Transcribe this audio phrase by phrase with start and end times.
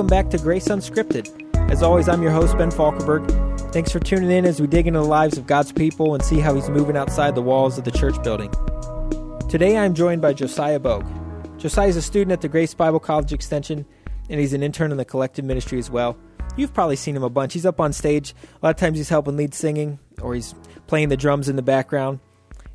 [0.00, 1.28] welcome back to Grace Unscripted.
[1.70, 3.70] As always, I'm your host, Ben Falkenberg.
[3.70, 6.40] Thanks for tuning in as we dig into the lives of God's people and see
[6.40, 8.50] how He's moving outside the walls of the church building.
[9.50, 11.06] Today I'm joined by Josiah Bogue.
[11.58, 13.84] Josiah is a student at the Grace Bible College Extension,
[14.30, 16.16] and he's an intern in the collective ministry as well.
[16.56, 17.52] You've probably seen him a bunch.
[17.52, 18.34] He's up on stage.
[18.54, 20.54] A lot of times he's helping lead singing, or he's
[20.86, 22.20] playing the drums in the background.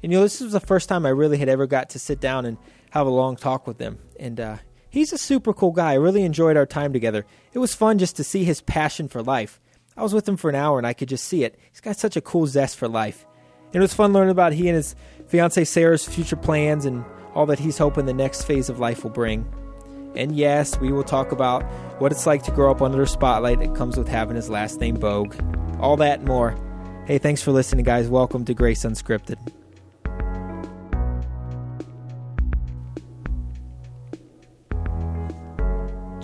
[0.04, 2.20] And you know, this was the first time I really had ever got to sit
[2.20, 2.60] down and
[2.92, 3.98] have a long talk with him.
[4.20, 4.58] And uh,
[4.96, 5.92] he's a super cool guy.
[5.92, 7.26] I really enjoyed our time together.
[7.54, 9.60] It was fun just to see his passion for life.
[9.98, 11.60] I was with him for an hour and I could just see it.
[11.70, 13.26] He's got such a cool zest for life.
[13.68, 14.96] And it was fun learning about he and his
[15.28, 19.12] fiancee Sarah's future plans and all that he's hoping the next phase of life will
[19.12, 19.46] bring.
[20.16, 21.64] And yes, we will talk about
[22.00, 24.80] what it's like to grow up under the spotlight that comes with having his last
[24.80, 25.36] name Bogue.
[25.82, 26.56] All that and more.
[27.06, 28.08] Hey, thanks for listening, guys.
[28.08, 29.65] Welcome to Grace Unscripted.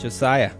[0.02, 0.52] Josiah.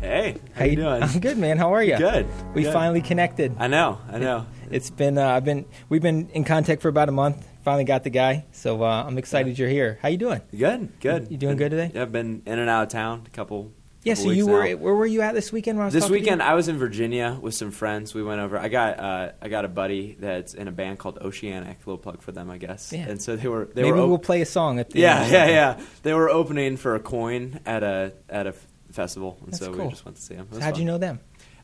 [0.00, 1.02] Hey, how, How you doing?
[1.02, 1.56] I'm good, man.
[1.58, 1.96] How are you?
[1.96, 2.26] Good.
[2.54, 2.72] We good.
[2.72, 3.54] finally connected.
[3.58, 3.98] I know.
[4.10, 4.46] I know.
[4.70, 7.46] It's been uh, I've been we've been in contact for about a month.
[7.64, 9.98] Finally got the guy, so uh, I'm excited you're here.
[10.02, 10.40] How you doing?
[10.56, 11.00] Good.
[11.00, 11.30] Good.
[11.30, 11.90] You doing Been- good today?
[11.94, 13.72] Yeah, I've been in and out of town a couple.
[14.04, 14.14] Yeah.
[14.14, 14.76] couple So you were now.
[14.76, 15.78] where were you at this weekend?
[15.78, 16.12] This talking to you?
[16.20, 18.14] weekend, I was in Virginia with some friends.
[18.14, 18.56] We went over.
[18.58, 21.78] I got uh, I got a buddy that's in a band called Oceanic.
[21.86, 22.92] Little plug for them, I guess.
[22.92, 23.08] Yeah.
[23.08, 25.22] And so they were they Maybe were op- we'll play a song at the yeah
[25.22, 25.32] end.
[25.32, 25.80] yeah yeah.
[26.04, 28.54] They were opening for a coin at a at a
[29.02, 29.84] festival, and That's so cool.
[29.86, 30.48] we just went to see them.
[30.50, 30.80] So how'd fun.
[30.80, 31.20] you know them?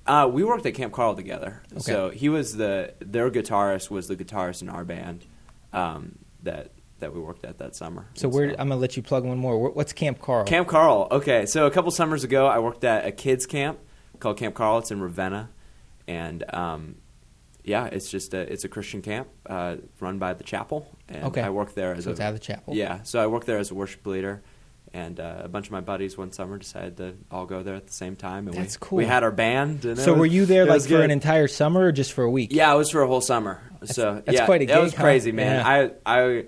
[0.07, 1.63] Uh, we worked at Camp Carl together.
[1.73, 1.81] Okay.
[1.81, 5.25] So he was the their guitarist was the guitarist in our band
[5.73, 8.07] um, that that we worked at that summer.
[8.15, 9.71] So where I'm gonna let you plug one more.
[9.71, 10.45] What's Camp Carl?
[10.45, 11.09] Camp Carl.
[11.11, 13.79] Okay, so a couple summers ago, I worked at a kids camp
[14.21, 14.79] called Camp Carl.
[14.79, 15.51] It's in Ravenna,
[16.07, 16.97] and um,
[17.65, 20.87] yeah, it's just a it's a Christian camp uh, run by the chapel.
[21.09, 21.41] And Okay.
[21.43, 22.75] I worked there as So a it's out of the chapel.
[22.75, 23.03] yeah.
[23.05, 24.43] So I worked there as a worship leader.
[24.95, 27.87] And uh, a bunch of my buddies one summer decided to all go there at
[27.89, 28.47] the same time.
[28.47, 28.97] And That's we, cool.
[28.99, 29.85] We had our band.
[29.85, 31.05] And it So were you there like for good.
[31.05, 32.51] an entire summer or just for a week?
[32.53, 33.61] Yeah, it was for a whole summer.
[33.85, 35.03] so that's yeah, quite a It was gig, huh?
[35.05, 35.65] crazy, man.
[35.67, 35.91] Yeah.
[36.07, 36.45] I I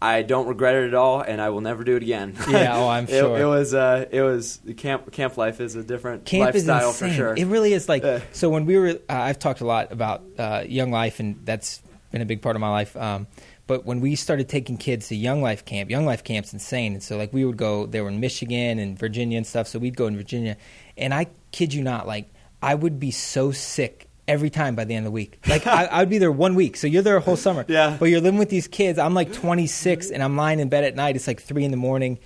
[0.00, 2.36] I don't regret it at all, and I will never do it again.
[2.48, 3.36] Yeah, oh, I'm It- sure.
[3.36, 7.34] It, was uh, it was camp camp life is a different Camp lifestyle for sure.
[7.36, 8.20] It really is like Uh.
[8.32, 8.48] so.
[8.48, 12.22] When we were, uh, I've talked a lot about uh, Young Life, and that's been
[12.22, 12.96] a big part of my life.
[12.96, 13.26] Um,
[13.68, 17.02] but when we started taking kids to Young Life camp, Young Life camp's insane, and
[17.02, 17.86] so like we would go.
[17.86, 20.56] They were in Michigan and Virginia and stuff, so we'd go in Virginia,
[20.96, 22.28] and I kid you not, like
[22.60, 25.38] I would be so sick every time by the end of the week.
[25.48, 27.64] Like I, I would be there one week, so you're there a whole summer.
[27.68, 27.96] Yeah.
[27.98, 28.98] But you're living with these kids.
[28.98, 31.14] I'm like 26, and I'm lying in bed at night.
[31.16, 32.18] It's like three in the morning.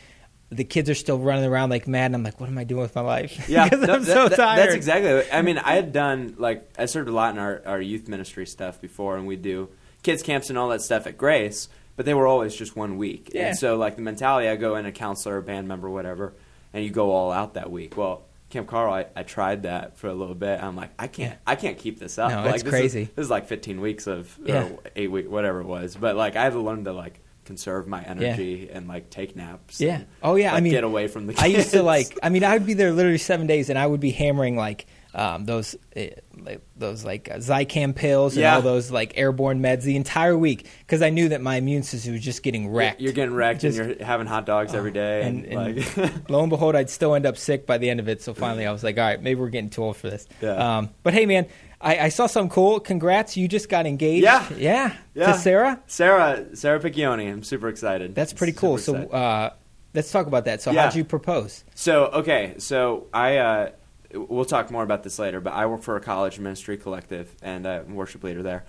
[0.50, 2.82] The kids are still running around like mad, and I'm like, "What am I doing
[2.82, 4.58] with my life?" yeah, because no, I'm that- so that- tired.
[4.58, 5.14] That's exactly.
[5.14, 8.06] What, I mean, I had done like I served a lot in our, our youth
[8.08, 9.68] ministry stuff before, and we do
[10.02, 11.68] kids camps and all that stuff at Grace.
[11.94, 13.48] But they were always just one week, Yeah.
[13.48, 16.32] and so like the mentality, I go in a counselor, a band member, whatever,
[16.72, 17.98] and you go all out that week.
[17.98, 20.62] Well, Camp Carl, I, I tried that for a little bit.
[20.62, 21.38] I'm like, I can't, Yeah.
[21.46, 22.30] I can't keep this up.
[22.30, 23.02] No, like, that's this crazy.
[23.02, 24.70] Is, this is like 15 weeks of Yeah.
[24.96, 25.94] eight week, whatever it was.
[25.94, 29.78] But like, I had to learn to like conserve my energy and like take naps.
[29.80, 29.96] Yeah.
[29.96, 31.34] and, Oh, yeah, I mean, get away from the.
[31.34, 31.42] Kids.
[31.42, 32.18] I used to like.
[32.22, 34.86] I mean, I would be there literally seven days, and I would be hammering like
[35.14, 36.00] um, those uh,
[36.38, 38.54] like, those like uh, Zicam pills and Yeah.
[38.56, 42.12] all those like airborne meds the entire week because I knew that my immune system
[42.14, 43.00] was just getting wrecked.
[43.00, 46.12] You're getting wrecked Just- and you're having hot dogs every day, and, and, and like,
[46.30, 48.22] lo and behold, I'd still end up sick by the end of it.
[48.22, 50.26] So finally, I was like, all right, maybe we're getting too old for this.
[50.40, 50.78] Yeah.
[50.78, 51.46] Um, but hey, man,
[51.80, 52.80] I, I saw something cool.
[52.80, 54.24] Congrats, you just got engaged.
[54.24, 54.46] Yeah.
[54.56, 55.32] yeah, Yeah.
[55.32, 55.82] to Sarah.
[55.88, 57.30] Sarah, Sarah Piccioni.
[57.30, 58.14] I'm super excited.
[58.14, 58.78] That's pretty cool.
[58.78, 59.50] So uh,
[59.92, 60.62] let's talk about that.
[60.62, 60.84] So Yeah.
[60.84, 61.64] how'd you propose?
[61.74, 63.70] So okay, so I uh,
[64.14, 67.66] we'll talk more about this later, but I work for a college ministry collective and
[67.66, 68.64] I'm a worship leader there,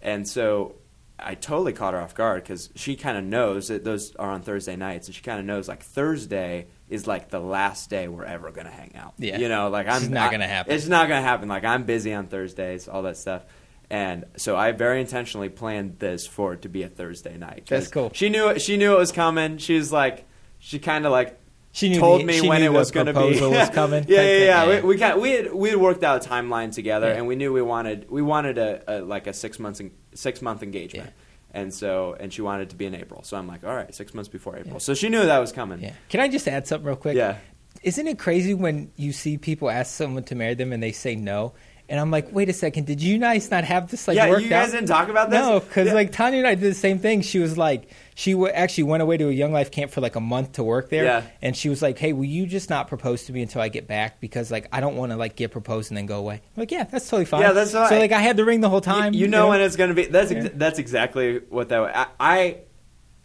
[0.00, 0.76] and so
[1.18, 4.42] I totally caught her off guard because she kind of knows that those are on
[4.42, 8.24] Thursday nights, and she kind of knows like Thursday is like the last day we're
[8.24, 9.14] ever gonna hang out.
[9.18, 9.38] Yeah.
[9.38, 10.74] you know, like I'm not I- gonna happen.
[10.74, 11.48] It's not gonna happen.
[11.48, 13.44] Like I'm busy on Thursdays, all that stuff.
[13.90, 17.66] And so I very intentionally planned this for it to be a Thursday night.
[17.68, 18.10] That's cool.
[18.14, 19.58] She knew she knew it was coming.
[19.58, 20.24] She was like,
[20.58, 21.38] she kind of like
[21.74, 23.18] She knew told the- me she when knew it was going to be.
[23.18, 24.04] proposal was coming.
[24.08, 24.80] yeah, type yeah, yeah.
[24.82, 27.14] We, we kind we had we had worked out a timeline together, Yeah.
[27.16, 29.80] and we knew we wanted we wanted a, a like a six months
[30.14, 31.06] six month engagement.
[31.08, 31.12] Yeah.
[31.54, 33.22] And so, and she wanted to be in April.
[33.24, 34.74] So I'm like, all right, six months before April.
[34.74, 34.78] Yeah.
[34.78, 35.80] So she knew that was coming.
[35.82, 35.92] Yeah.
[36.08, 37.14] Can I just add something real quick?
[37.14, 37.36] Yeah.
[37.82, 41.14] Isn't it crazy when you see people ask someone to marry them and they say
[41.14, 41.52] no?
[41.90, 44.44] And I'm like, wait a second, did you guys not have this like yeah, worked
[44.44, 44.72] you guys out?
[44.76, 45.40] didn't talk about this.
[45.40, 45.92] No, because Yeah.
[45.94, 47.20] like Tanya and I did the same thing.
[47.20, 50.16] She was like, she w- actually went away to a Young Life camp for like
[50.16, 51.22] a month to work there, Yeah.
[51.40, 53.86] and she was like, "Hey, will you just not propose to me until I get
[53.86, 54.20] back?
[54.20, 56.70] Because like I don't want to like get proposed and then go away." I'm like,
[56.72, 57.40] yeah, that's totally fine.
[57.40, 59.14] Yeah, that's so like I had the ring the whole You- time.
[59.14, 60.04] You, know when it's going to be.
[60.06, 60.50] That's ex- Yeah.
[60.54, 61.96] that's exactly what that.
[61.96, 62.56] I, I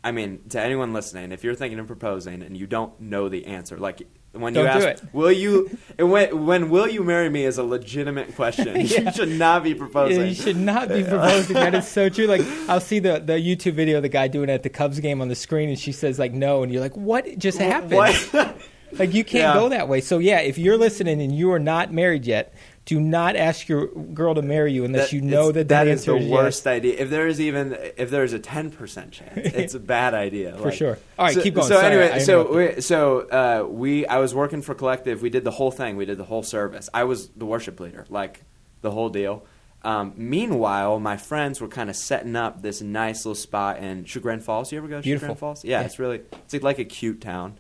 [0.04, 3.46] I mean, to anyone listening, if you're thinking of proposing and you don't know the
[3.48, 5.10] answer, like when Don't you do ask, it.
[5.14, 5.70] will you?
[5.98, 8.76] and when when will you marry me is a legitimate question.
[8.88, 9.02] Yeah.
[9.02, 10.20] You should not be proposing.
[10.22, 11.54] Yeah, you should not be proposing.
[11.56, 12.28] that is so true.
[12.28, 15.00] Like I'll see the, the YouTube video of the guy doing it at the Cubs
[15.00, 17.94] game on the screen, and she says like no, and you're like, what just happened?
[17.94, 18.58] What?
[18.94, 19.54] Like you can't Yeah.
[19.56, 20.02] go that way.
[20.02, 22.54] So yeah, if you're listening and you are not married yet,
[22.88, 25.92] do not ask your girl to marry you unless That- you know that that the
[25.92, 26.32] is the answer yes.
[26.32, 26.96] worst idea.
[26.98, 30.54] If there is even if there is a ten percent chance, it's a bad idea
[30.58, 30.98] For Like- sure.
[31.20, 31.68] All right, so, keep going.
[31.68, 35.22] So Sorry, anyway, so we, so uh, we I was working for Collective.
[35.22, 35.98] We did the whole thing.
[35.98, 36.90] We did the whole service.
[36.94, 38.42] I was the worship leader, like
[38.82, 39.46] the whole deal.
[39.84, 44.40] Um, meanwhile, my friends were kind of setting up this nice little spot in Chagrin
[44.40, 44.72] Falls.
[44.72, 45.28] You ever go to Beautiful.
[45.28, 45.64] Chagrin Falls?
[45.64, 45.86] Yeah, Yeah.
[45.86, 47.58] it's really it's like a cute town.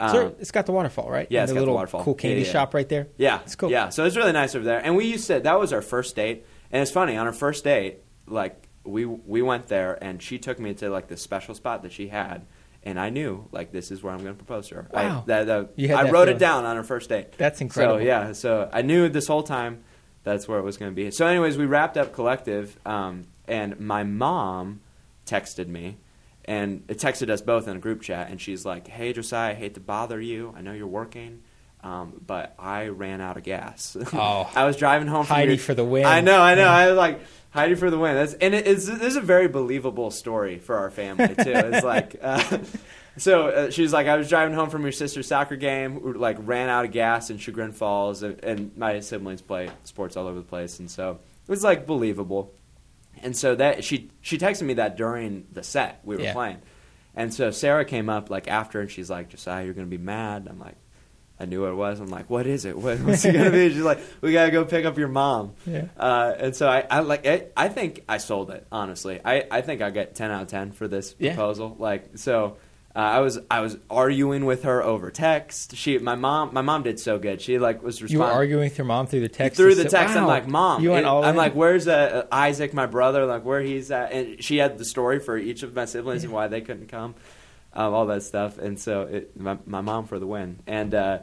[0.00, 1.26] Um, Sir, it's got the waterfall, right?
[1.30, 2.02] yeah, And it's the got the little waterfall.
[2.04, 2.50] cool Yeah, candy yeah.
[2.52, 3.06] shop right there.
[3.16, 3.70] Yeah, It's cool.
[3.70, 4.78] Yeah, so it's really nice over there.
[4.84, 5.40] And we used to.
[5.40, 6.44] That was our first date.
[6.72, 10.58] And it's funny on our first date, like we we went there, and she took
[10.58, 12.44] me to like the special spot that she had,
[12.82, 14.88] and I knew like this is where I'm going to propose to her.
[14.92, 15.20] Wow.
[15.20, 16.36] I, that, that- You had I wrote feeling.
[16.36, 17.32] it down on our first date.
[17.38, 17.98] That's incredible.
[17.98, 19.84] So yeah, so I knew this whole time
[20.24, 21.10] that's where it was going to be.
[21.12, 24.80] So, anyways, we wrapped up collective, um, and my mom
[25.26, 25.98] texted me.
[26.46, 29.54] And it texted us both in a group chat, and she's like, "Hey Josiah, I
[29.54, 30.52] hate to bother you.
[30.56, 31.42] I know you're working,
[31.82, 33.96] um, but I ran out of gas.
[34.12, 34.50] Oh.
[34.54, 36.04] I was driving home from Heidi your- for the win.
[36.04, 36.62] I know, I know.
[36.64, 36.72] Yeah.
[36.72, 37.20] I was like
[37.50, 38.14] Heidi for the win.
[38.14, 41.34] That's and it's this is a very believable story for our family too.
[41.54, 42.16] It's like.
[42.22, 42.58] Uh,
[43.16, 46.68] So uh, she's like, I was driving home from your sister's soccer game, like ran
[46.68, 50.44] out of gas in Chagrin Falls, and, and my siblings play sports all over the
[50.44, 52.52] place, and so it was like believable.
[53.22, 56.32] And so that she she texted me that during the set we were Yeah.
[56.32, 56.58] playing,
[57.14, 60.46] and so Sarah came up like after, and she's like, Josiah, you're gonna be mad.
[60.50, 60.76] I'm like,
[61.40, 62.00] I knew what it was.
[62.00, 62.76] I'm like, what is it?
[62.76, 63.70] What, what's it gonna be?
[63.70, 65.54] She's like, we gotta go pick up your mom.
[65.66, 65.86] Yeah.
[65.96, 69.20] Uh, and so I, I like I, I think I sold it honestly.
[69.24, 71.34] I, I think I get ten out of ten for this Yeah.
[71.34, 71.76] proposal.
[71.78, 72.56] Like so,
[72.96, 75.76] uh, I was I was arguing with her over text.
[75.76, 77.40] She my mom my mom did so good.
[77.40, 79.56] She like was You were responding arguing with your mom through the text.
[79.56, 80.16] through the text.
[80.16, 80.82] I'm like, mom.
[80.82, 81.36] You went it- all I'm in?
[81.36, 83.26] like, where's uh, Isaac, my brother?
[83.26, 84.12] Like where he's at?
[84.12, 87.16] And she had the story for each of my siblings and why they couldn't come,
[87.72, 88.58] um, all that stuff.
[88.58, 90.60] And so it, my, my mom for the win.
[90.66, 91.18] And uh,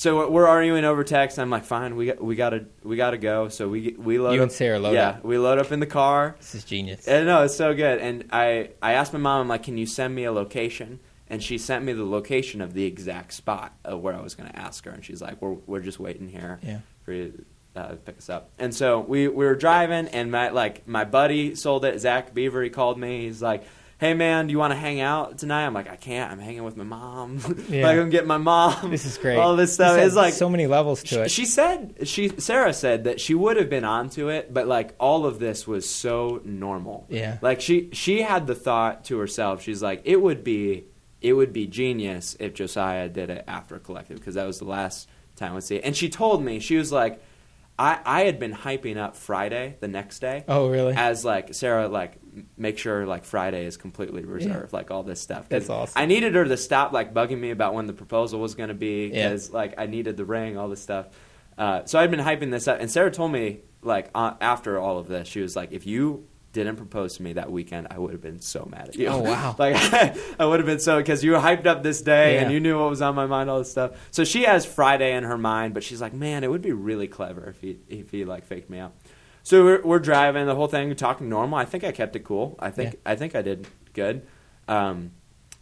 [0.00, 1.38] so we're arguing over text.
[1.38, 3.48] I'm like, fine, we got, we gotta we gotta go.
[3.48, 5.24] So we we load You up, and Sarah load yeah, up.
[5.24, 6.36] we load up in the car.
[6.38, 7.06] This is genius.
[7.06, 7.98] And no, it's so good.
[8.00, 11.00] And I, I asked my mom, I'm like, can you send me a location?
[11.28, 14.50] And she sent me the location of the exact spot of where I was going
[14.50, 14.90] to ask her.
[14.90, 16.78] And she's like, we're, we're just waiting here Yeah.
[17.04, 17.44] for you
[17.74, 18.50] to uh, pick us up.
[18.58, 22.62] And so we, we were driving, and my like my buddy sold it, Zach Beaver.
[22.62, 23.26] He called me.
[23.26, 23.64] He's like,
[24.00, 26.32] "Hey man, do you want to hang out tonight?" I'm like, "I can't.
[26.32, 27.38] I'm hanging with my mom.
[27.70, 27.86] Yeah.
[27.86, 28.90] like I'm getting my mom.
[28.90, 29.36] This is great.
[29.36, 29.96] All this stuff.
[29.98, 31.30] It's like so many levels to she, it.
[31.30, 35.26] she said she Sarah said that she would have been onto it, but like all
[35.26, 37.06] of this was so normal.
[37.08, 37.38] Yeah.
[37.42, 39.62] Like she she had the thought to herself.
[39.62, 40.86] She's like, it would be
[41.20, 45.08] it would be genius if Josiah did it after collective because that was the last
[45.36, 45.84] time we'd see it.
[45.84, 47.22] And she told me she was like,
[47.78, 50.94] I I had been hyping up Friday the next day oh, really?
[50.96, 52.19] as like Sarah like
[52.56, 55.48] make sure like Friday is completely reserved like all this stuff.
[55.48, 56.00] That's awesome.
[56.00, 58.74] I needed her to stop like bugging me about when the proposal was going to
[58.74, 59.28] be Yeah.
[59.28, 61.06] because like I needed the ring all this stuff
[61.58, 64.98] uh, so I'd been hyping this up and Sarah told me like uh, after all
[64.98, 68.12] of this she was like if you didn't propose to me that weekend I would
[68.12, 69.54] have been so mad at you Oh, wow.
[69.58, 69.76] like
[70.40, 72.78] I would have been so because you were hyped up this day and you knew
[72.78, 75.74] what was on my mind all this stuff so she has Friday in her mind
[75.74, 78.68] but she's like man it would be really clever if he if he like faked
[78.70, 78.92] me out
[79.42, 81.58] so we're, we're driving the whole thing, talking normal.
[81.58, 82.56] I think I kept it cool.
[82.58, 84.26] I think I think I did good.
[84.68, 85.12] Um,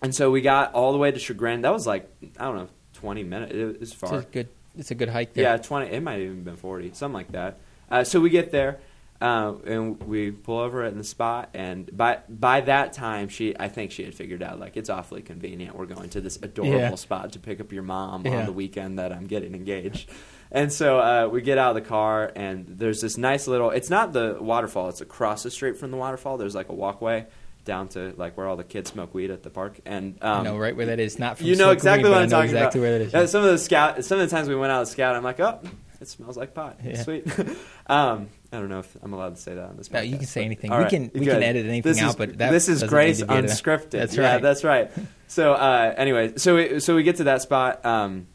[0.03, 1.63] and so we got all the way to Chagrin.
[1.63, 2.09] That was like
[2.39, 3.53] I don't know, twenty minutes.
[3.55, 4.19] It was it's far.
[4.19, 4.49] a good.
[4.77, 5.45] It's a good hike there.
[5.45, 5.91] Yeah, twenty.
[5.91, 7.59] It might have even been forty, something like that.
[7.91, 8.79] Uh, so we get there,
[9.21, 11.51] uh, and we pull over in the spot.
[11.55, 15.23] And by by that time, she I think she had figured out like it's awfully
[15.23, 15.75] convenient.
[15.75, 16.95] We're going to this adorable Yeah.
[16.95, 18.41] spot to pick up your mom Yeah.
[18.41, 20.09] on the weekend that I'm getting engaged.
[20.51, 23.71] And so uh, we get out of the car, and there's this nice little.
[23.71, 24.89] It's not the waterfall.
[24.89, 26.39] It's across the street from the waterfall.
[26.39, 27.27] There's like a walkway
[27.67, 29.79] down to like where all the kids smoke weed at the park.
[29.85, 31.19] And um, I know right where that is.
[31.19, 32.89] Not from you know exactly what I'm talking exactly about.
[32.89, 33.13] where that is.
[33.13, 35.23] Yeah, some of the scout, some of the times we went out to scout, I'm
[35.23, 35.61] like, oh,
[36.01, 36.79] it smells like pot.
[36.83, 37.03] Yeah.
[37.03, 37.27] Sweet.
[37.87, 39.91] um, I don't know if I'm allowed to say that on this.
[39.91, 40.71] No, you can say anything.
[40.71, 41.35] We can- we good.
[41.35, 43.51] can edit anything this out, is, but that this is Grace need to be edited.
[43.59, 43.91] unscripted.
[43.91, 44.43] That's Yeah, right.
[44.43, 44.91] that's right.
[45.27, 47.85] So uh, anyway, so we, so we get to that spot.
[47.85, 48.29] Um,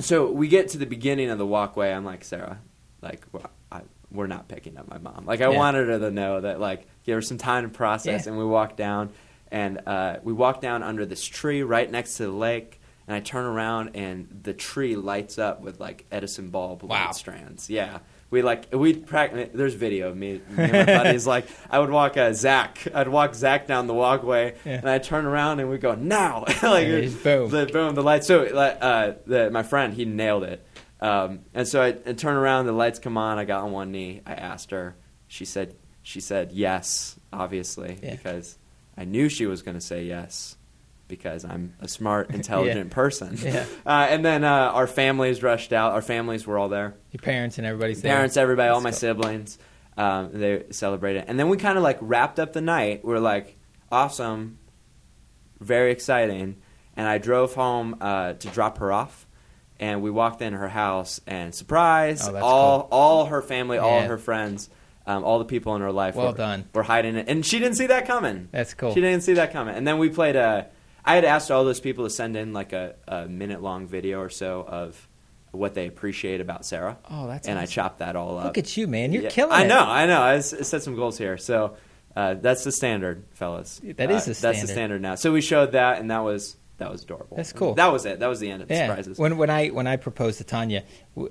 [0.00, 1.92] so we get to the beginning of the walkway.
[1.92, 2.58] I'm like Sarah,
[3.02, 5.24] like well, I, we're not picking up my mom.
[5.26, 5.56] Like I Yeah.
[5.58, 8.24] wanted her to know that like give her some time to process.
[8.24, 8.30] Yeah.
[8.30, 9.10] And we walk down,
[9.50, 12.78] and uh, we walk down under this tree right next to the lake.
[13.08, 17.06] And I turn around, and the tree lights up with like Edison bulb Wow.
[17.06, 17.68] light strands.
[17.68, 17.98] Yeah,
[18.32, 19.50] We like we practice.
[19.52, 21.26] There's video of me, me and my buddies.
[21.26, 22.88] Like I would walk uh, Zach.
[22.94, 24.78] I'd walk Zach down the walkway, Yeah.
[24.78, 26.44] and I'd turn around and we go now.
[26.62, 26.86] like
[27.22, 27.50] boom.
[27.50, 28.26] the boom, the lights.
[28.26, 30.66] So uh, the, my friend he nailed it.
[30.98, 33.38] Um, and so I, I turn around, the lights come on.
[33.38, 34.22] I got on one knee.
[34.24, 34.96] I asked her.
[35.28, 38.12] She said she said yes, obviously, Yeah.
[38.12, 38.56] because
[38.96, 40.56] I knew she was going to say yes
[41.12, 43.36] because I'm a smart, intelligent person.
[43.40, 43.66] Yeah.
[43.84, 45.92] Uh, and then uh, our families rushed out.
[45.92, 46.94] Our families were all there.
[47.10, 48.14] Your parents and everybody's there.
[48.14, 48.98] Parents, everybody, all my cool.
[48.98, 49.58] siblings.
[49.96, 51.24] Um, they celebrated.
[51.26, 53.04] And then we kind of like wrapped up the night.
[53.04, 53.58] We're like,
[53.90, 54.58] awesome,
[55.60, 56.62] very exciting.
[56.96, 59.26] And I drove home uh, to drop her off.
[59.80, 62.28] And we walked in her house, and surprise!
[62.28, 62.88] Oh, all cool.
[62.92, 64.70] all her family, all her friends,
[65.06, 66.68] um, all the people in her life Well were, done.
[66.72, 68.48] were hiding it, and she didn't see that coming.
[68.52, 68.94] That's cool.
[68.94, 69.74] She didn't see that coming.
[69.74, 70.68] And then we played a.
[71.04, 74.20] I had asked all those people to send in like a, a minute long video
[74.20, 75.08] or so of
[75.50, 76.96] what they appreciate about Sarah.
[77.10, 78.44] Oh, that's and I chopped that all up.
[78.44, 79.12] Look at you, man.
[79.12, 79.68] You're Yeah, killing I it.
[79.68, 80.22] know, I know.
[80.22, 81.76] I set some goals here, so
[82.16, 83.80] uh, that's the standard, fellas.
[83.84, 84.68] That is Uh, the That's the standard.
[84.68, 85.14] standard now.
[85.16, 87.36] So we showed that, and that was that was adorable.
[87.36, 87.74] That's cool.
[87.74, 88.18] That was it.
[88.20, 88.86] That was the end of the Yeah.
[88.88, 89.18] surprises.
[89.18, 90.82] When when I when I proposed to Tanya,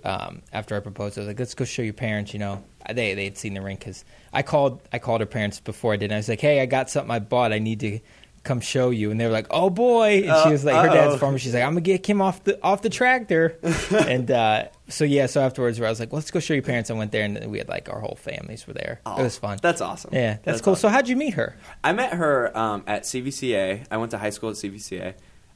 [0.03, 3.13] um, after I proposed, I was like, "Let's go show your parents." You know, they
[3.15, 6.05] they had seen the ring because I called I called her parents before I did.
[6.05, 7.51] And I was like, "Hey, I got something I bought.
[7.53, 7.99] I need to
[8.43, 10.93] come show you." And they were like, "Oh boy!" And Uh, she was like, "Her
[10.93, 11.15] dad's uh-oh.
[11.15, 13.57] a farmer." She's like, "I'm gonna get Kim off the off the tractor."
[13.91, 16.63] and uh, so yeah, so afterwards, where I was like, well, "Let's go show your
[16.63, 19.01] parents." I went there, and we had like our whole families were there.
[19.05, 19.59] Oh, it was fun.
[19.61, 20.11] That's awesome.
[20.13, 20.73] yeah, that's, cool.
[20.73, 20.89] awesome.
[20.89, 21.55] So how'd you meet her?
[21.83, 23.85] I met her um, at CVCA.
[23.91, 25.13] I went to high school at CVCA.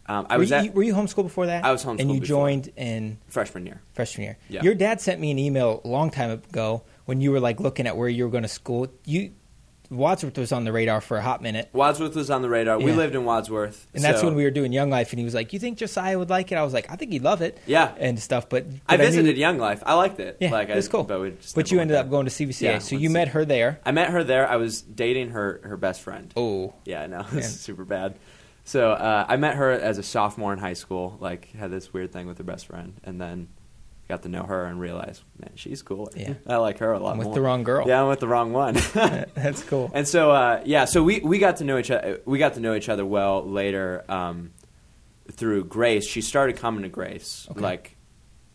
[0.08, 1.65] Um, I were was you, at were you homeschooled before that?
[1.65, 3.82] I was homeschooled, and you joined in freshman year.
[3.94, 4.38] freshman year.
[4.50, 4.62] Yeah.
[4.62, 7.88] Your dad sent me an email a long time ago when you were like looking
[7.88, 8.88] at where you were going to school.
[9.06, 9.32] You
[9.89, 12.80] Wadsworth was on the radar for a hot minute, Wadsworth was on the radar.
[12.80, 15.12] We lived in Wadsworth, and that's so- when we were doing Young Life.
[15.12, 17.12] And he was like, "You think Josiah would like it?" I was like, "I think
[17.12, 17.94] he'd love it." Yeah.
[17.98, 18.50] and stuff.
[18.50, 19.84] But, I but knew- visited Young Life.
[19.86, 20.38] I liked it.
[20.39, 21.04] Yeah, like it was I, cool.
[21.04, 23.80] But, just But you ended up going to CVCA, Yeah, so you met her there.
[23.86, 24.48] I met her there.
[24.48, 26.32] I was dating her her best friend.
[26.36, 27.22] Oh, Yeah, I know.
[27.27, 27.44] It's Man.
[27.44, 28.15] super bad.
[28.68, 31.18] So uh, I met her as a sophomore in high school.
[31.20, 33.48] Like had this weird thing with her best friend, and then
[34.07, 36.09] got to know her and realize, man, she's cool.
[36.15, 36.35] Yeah.
[36.47, 37.35] I like her a lot I'm with more.
[37.35, 37.88] the wrong girl.
[37.88, 38.75] Yeah, I'm with the wrong one.
[38.93, 39.89] that's cool.
[39.93, 42.21] and so uh, yeah, so we, we got to know each other.
[42.25, 44.51] We got to know each other well later um,
[45.31, 46.07] through Grace.
[46.07, 47.59] She started coming to Grace Okay.
[47.59, 47.95] like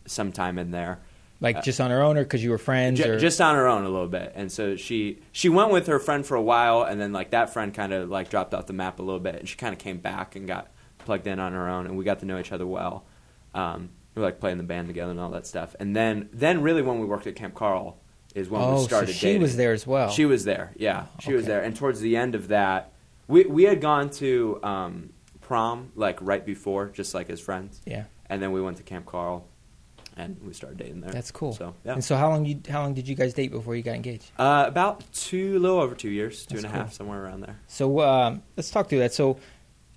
[0.06, 1.00] sometime in there.
[1.42, 3.66] Like just on her own, or because you were friends, Ju- or just on her
[3.66, 6.82] own a little bit and so she she went with her friend for a while
[6.82, 9.36] and then like that friend kind of like dropped off the map a little bit
[9.36, 12.04] and she kind of came back and got plugged in on her own and we
[12.04, 13.06] got to know each other well
[13.54, 16.62] um, we were like playing the band together and all that stuff and then then
[16.62, 17.98] really when we worked at camp carl
[18.34, 19.42] is when oh, we so started she dating.
[19.42, 20.10] was there as well.
[20.10, 22.92] she was there yeah she was there and towards the end of that
[23.28, 28.04] we we had gone to um, prom like right before just like as friends yeah,
[28.28, 29.46] and then we went to camp carl
[30.16, 31.52] and we started dating there that's cool.
[31.52, 33.82] so yeah And so, how long you how long did you guys date before you
[33.82, 34.30] got engaged?
[34.38, 37.40] uh, about two, a little over two years, two That's and a half, somewhere around
[37.42, 37.58] there.
[37.68, 39.14] So um, let's talk through that.
[39.14, 39.38] So,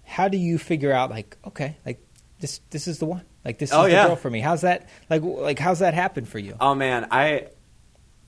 [0.05, 1.99] how do you figure out like okay, like
[2.39, 4.07] this this is the one, like this is Oh, the yeah.
[4.07, 4.39] girl for me?
[4.39, 6.55] How's that like like how's that happen for you?
[6.59, 7.47] Oh man, I,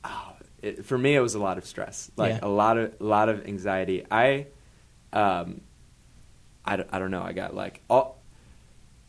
[0.03, 2.39] oh, it, for me, it was a lot of stress, like Yeah.
[2.41, 4.05] a lot of, a lot of anxiety.
[4.09, 4.47] I,
[5.13, 5.61] um,
[6.65, 7.21] I, don't- I don't know.
[7.23, 8.21] I got like, all,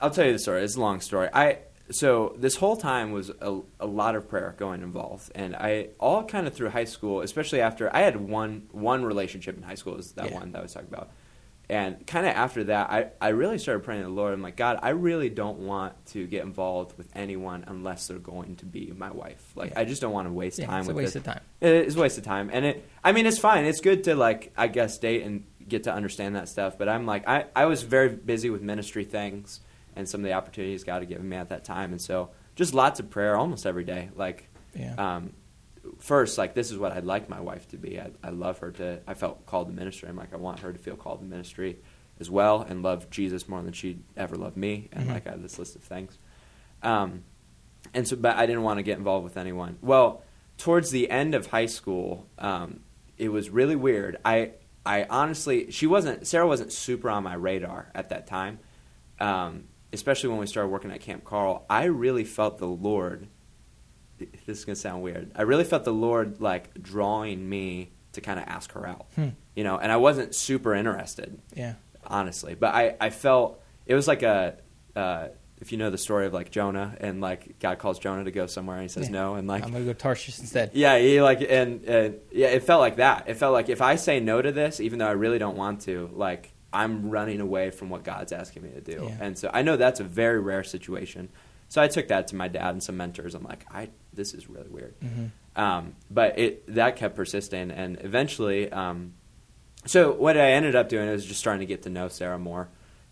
[0.01, 0.63] I'll tell you the story.
[0.63, 1.29] It's a long story.
[1.33, 1.59] I,
[1.91, 6.25] so this whole time was a, a lot of prayer going involved, and I all
[6.25, 9.97] kind of through high school, especially after I had one one relationship in high school,
[9.97, 10.35] is that Yeah.
[10.39, 11.11] one that I was talking about.
[11.69, 14.33] And kind of after that, I, I really started praying to the Lord.
[14.33, 18.55] I'm like, God, I really don't want to get involved with anyone unless they're going
[18.57, 19.45] to be my wife.
[19.57, 19.81] Like, Yeah.
[19.81, 21.19] I just don't want to waste Yeah, time it's a with waste it.
[21.21, 21.41] of time.
[21.61, 22.89] It is a waste of time, and it.
[23.03, 23.65] I mean, it's fine.
[23.65, 26.79] It's good to like, I guess, date and get to understand that stuff.
[26.79, 29.59] But I'm like, I, I was very busy with ministry things
[29.97, 32.75] and some of the opportunities God had given me at that time, and so just
[32.75, 34.11] lots of prayer almost every day.
[34.15, 34.95] Like, Yeah.
[34.99, 35.33] um,
[35.99, 38.01] first, like this is what I'd like my wife to be.
[38.01, 39.01] I, I love her to.
[39.07, 40.09] I felt called to ministry.
[40.09, 41.79] I'm like, I want her to feel called to ministry
[42.19, 44.89] as well, and love Jesus more than she'd ever loved me.
[44.93, 45.13] And Mhm.
[45.15, 46.19] like I had this list of things.
[46.83, 47.25] Um,
[47.95, 49.79] and so, but I didn't want to get involved with anyone.
[49.83, 50.23] Well,
[50.59, 52.81] towards the end of high school, um,
[53.19, 54.17] it was really weird.
[54.25, 54.53] I,
[54.85, 58.59] I honestly, she wasn't, Sarah wasn't super on my radar at that time,
[59.21, 61.65] um, especially when we started working at Camp Carl.
[61.71, 63.29] I really felt the Lord.
[64.19, 65.31] This is gonna sound weird.
[65.35, 69.29] I really felt the Lord like drawing me to kind of ask her out, Hmm.
[69.55, 69.77] you know.
[69.79, 71.75] And I wasn't super interested Yeah.
[72.05, 72.55] honestly.
[72.55, 74.57] But I, I felt it was like a
[74.95, 75.29] uh,
[75.61, 78.47] if you know the story of like Jonah and like God calls Jonah to go
[78.47, 79.13] somewhere and he says Yeah.
[79.13, 80.71] no and like I'm gonna go to Tarshish instead.
[80.75, 83.29] yeah he like and, and yeah it felt like that.
[83.29, 85.83] It felt like if I say no to this, even though I really don't want
[85.83, 89.05] to, like I'm running away from what God's asking me to do.
[89.09, 89.17] Yeah.
[89.21, 91.29] And so I know that's a very rare situation.
[91.77, 93.35] So I took that to my dad and some mentors.
[93.35, 94.95] I'm like I this is really weird.
[95.03, 95.27] hmm
[95.61, 99.13] Um, but it that kept persisting, and eventually, um,
[99.85, 102.71] so what I ended up doing is just trying to get to know Sarah more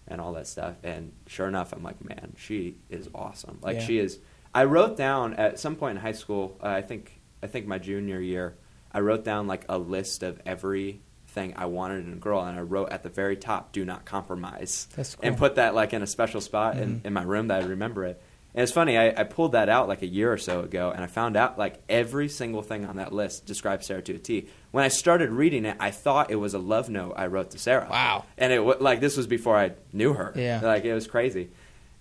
[0.08, 0.76] and all that stuff.
[0.82, 3.58] And sure enough, I'm like, man, she is awesome.
[3.60, 3.82] Like Yeah.
[3.86, 4.18] she is.
[4.54, 6.56] I wrote down at some point in high school.
[6.62, 8.56] Uh, I think I think my junior year,
[8.92, 12.62] I wrote down like a list of everything I wanted in a girl, and I
[12.62, 16.06] wrote at the very top, "Do not compromise," That's and put that like in a
[16.06, 17.04] special spot in, Mhm.
[17.06, 18.22] in my room that I remember it.
[18.54, 21.02] And it's funny, I, I pulled that out like a year or so ago, and
[21.02, 24.48] I found out like every single thing on that list describes Sarah to a T.
[24.70, 27.58] When I started reading it, I thought it was a love note I wrote to
[27.58, 27.88] Sarah.
[27.90, 28.24] Wow.
[28.38, 30.32] And it like this was before I knew her.
[30.36, 30.60] Yeah.
[30.62, 31.50] like it was crazy.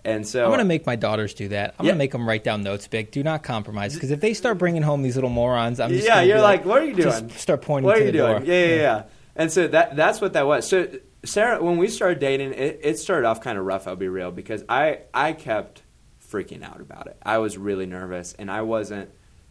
[0.05, 1.75] And so I'm gonna make my daughters do that.
[1.79, 1.91] I'm Yeah.
[1.93, 3.10] gonna make them write down notes big.
[3.10, 6.22] Do not compromise because if they start bringing home these little morons, I'm just yeah,
[6.22, 7.29] you're be like, what are you doing?
[7.29, 8.43] Just start pointing what to are you the doing?
[8.43, 8.53] door.
[8.53, 9.03] Yeah, yeah, yeah.
[9.36, 10.67] And so that that's what that was.
[10.67, 10.88] So
[11.24, 13.88] Sarah, when we started dating, it, it started off kind of rough.
[13.88, 15.83] I'll be real because I I kept
[16.34, 17.18] freaking out about it.
[17.24, 19.10] I was really nervous, and I wasn't.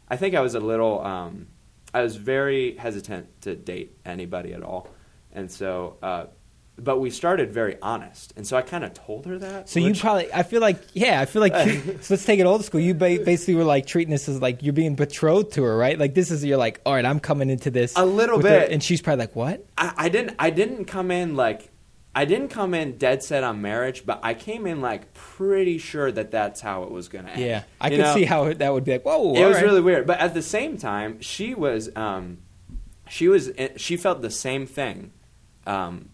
[0.09, 1.05] I think I was a little.
[1.05, 1.47] Um,
[1.95, 4.89] I was very hesitant to date anybody at all,
[5.33, 5.97] and so.
[6.03, 6.27] Uh,
[6.79, 9.69] but we started very honest, and so I kind of told her that.
[9.69, 11.53] So you probably, I feel like, yeah, I feel like.
[12.01, 12.81] so let's take it old school.
[12.81, 15.99] You ba- basically were like treating this as like you're being betrothed to her, right?
[15.99, 18.51] Like this is you're like, all right, I'm coming into this A little bit.
[18.51, 19.67] her," and she's probably like, what?
[19.77, 21.71] I, I didn't I didn't come in like
[22.14, 26.12] I didn't come in dead set on marriage, but I came in like pretty sure
[26.12, 27.40] that that's how it was going to end.
[27.40, 28.14] Yeah, I You could know?
[28.14, 29.35] see how that would be like, whoa.
[29.35, 29.64] it was right.
[29.64, 30.07] really weird.
[30.07, 32.38] But at the same time, she was um,
[33.09, 35.12] she was she felt the same thing
[35.66, 36.11] um,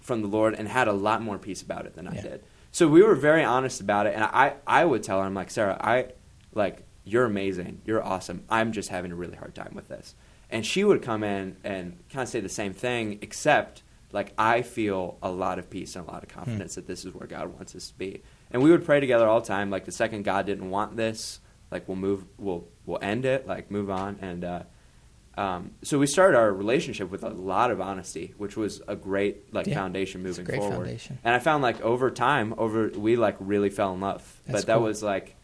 [0.00, 2.22] from the Lord and had a lot more peace about it than I Yeah.
[2.22, 2.44] did.
[2.72, 5.50] So we were very honest about it, and I I would tell her I'm like
[5.50, 6.08] Sarah, I
[6.54, 8.42] like you're amazing, you're awesome.
[8.50, 10.14] I'm just having a really hard time with this,
[10.50, 13.82] and she would come in and kind of say the same thing, except
[14.12, 17.12] like I feel a lot of peace and a lot of confidence that this is
[17.14, 18.22] where God wants us to be.
[18.50, 19.70] And we would pray together all the time.
[19.70, 23.70] Like the second God didn't want this, like we'll move, we'll we'll end it, like
[23.70, 24.18] move on.
[24.22, 24.62] And uh,
[25.36, 29.52] um, so we started our relationship with a lot of honesty, which was a great
[29.52, 29.74] like Yeah.
[29.74, 30.76] foundation moving great forward.
[30.76, 31.18] foundation.
[31.24, 34.22] And I found like over time, over we like really fell in love.
[34.46, 34.84] That's but that cool.
[34.84, 35.34] was like,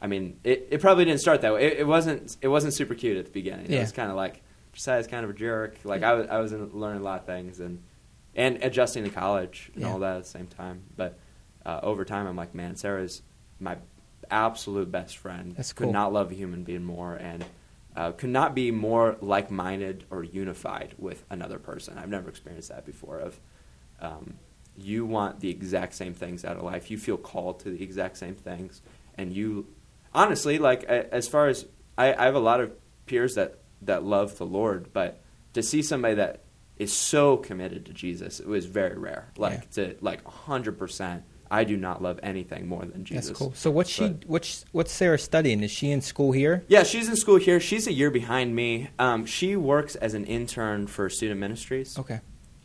[0.00, 1.66] I mean, it, it probably didn't start that way.
[1.66, 3.70] It, it wasn't it wasn't super cute at the beginning.
[3.70, 3.78] Yeah.
[3.78, 4.40] It was kind of like
[4.72, 5.76] Josiah's kind of a jerk.
[5.84, 7.82] Like I was I was in, learning a lot of things and
[8.36, 9.90] and adjusting to college and Yeah.
[9.92, 10.82] all that at the same time.
[10.96, 11.18] But
[11.64, 13.22] uh, over time, I'm like, man, Sarah's
[13.60, 13.76] my
[14.30, 15.54] absolute best friend.
[15.56, 17.44] That's Could not love a human being more, and
[17.96, 21.96] uh, could not be more like-minded or unified with another person.
[21.98, 23.18] I've never experienced that before.
[23.18, 23.38] Of
[24.00, 24.34] um,
[24.76, 26.90] you want the exact same things out of life.
[26.90, 28.82] You feel called to the exact same things,
[29.16, 29.66] and you
[30.12, 31.66] honestly like as far as
[31.96, 32.72] I, I have a lot of
[33.06, 35.20] peers that that love the Lord, but
[35.52, 36.43] to see somebody that
[36.78, 39.32] is so committed to Jesus, it was very rare.
[39.36, 41.22] Like to like hundred percent.
[41.50, 43.28] I do not love anything more than Jesus.
[43.28, 43.52] That's cool.
[43.54, 44.08] So what's she?
[44.08, 45.62] But- What's what's Sarah studying?
[45.62, 46.64] Is she in school here?
[46.68, 47.60] Yeah, she's in school here.
[47.60, 48.88] She's a year behind me.
[48.98, 51.96] Um, she works as an intern for student ministries.
[51.98, 52.20] Okay.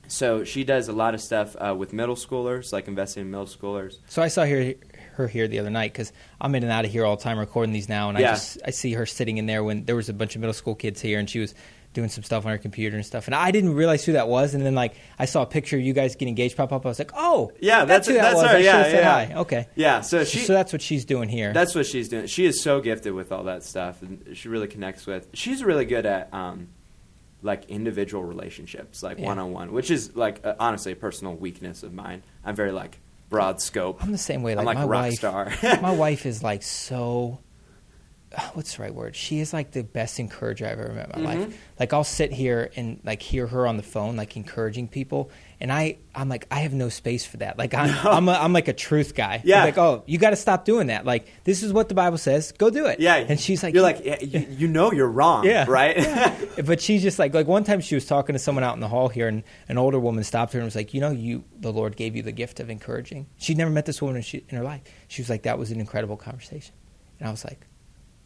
[0.07, 3.45] So she does a lot of stuff uh, with middle schoolers, like investing in middle
[3.45, 3.97] schoolers.
[4.07, 4.73] So I saw her
[5.13, 7.37] her here the other night because I'm in and out of here all the time
[7.37, 10.09] recording these now, and I just I see her sitting in there when there was
[10.09, 11.53] a bunch of middle school kids here, and she was
[11.93, 14.53] doing some stuff on her computer and stuff, and I didn't realize who that was,
[14.53, 16.89] and then like I saw a picture of you guys getting engaged pop up, I
[16.89, 18.43] was like, oh, Yeah, that's, that's- who that that's was.
[18.43, 19.25] her, I should yeah, said yeah.
[19.35, 19.39] hi.
[19.41, 20.39] Okay, Yeah, so she.
[20.39, 21.51] so, that's what she's doing here.
[21.51, 22.27] That's what she's doing.
[22.27, 25.27] She is so gifted with all that stuff, and she really connects with.
[25.33, 26.67] She's really good at um,
[27.41, 31.81] like individual relationships, like one on one, which is like uh, honestly a personal weakness
[31.83, 32.21] of mine.
[32.45, 32.99] I'm very like
[33.29, 34.03] broad scope.
[34.03, 34.51] I'm the same way.
[34.51, 35.51] I'm Like, like my rock wife, star.
[35.81, 37.39] my wife is like so.
[38.53, 39.15] What's the right word?
[39.15, 41.39] She is like the best encourager I've ever met in my Mhm.
[41.47, 41.57] life.
[41.79, 45.71] Like I'll sit here and like hear her on the phone, like encouraging people, and
[45.71, 47.57] I I'm like I have no space for that.
[47.57, 49.41] Like I'm I'm, a, I'm like a truth guy.
[49.43, 49.59] Yeah.
[49.61, 51.05] I'm like oh you got to stop doing that.
[51.05, 52.51] Like this is what the Bible says.
[52.51, 52.99] Go do it.
[52.99, 55.65] yeah, And she's like you're like yeah, you, you know you're wrong, Yeah.
[55.67, 55.97] right?
[56.65, 58.89] but she's just like like one time she was talking to someone out in the
[58.89, 61.71] hall here and an older woman stopped her and was like you know you the
[61.73, 64.57] lord gave you the gift of encouraging she'd never met this woman in, she, in
[64.57, 66.73] her life she was like that was an incredible conversation
[67.19, 67.65] and i was like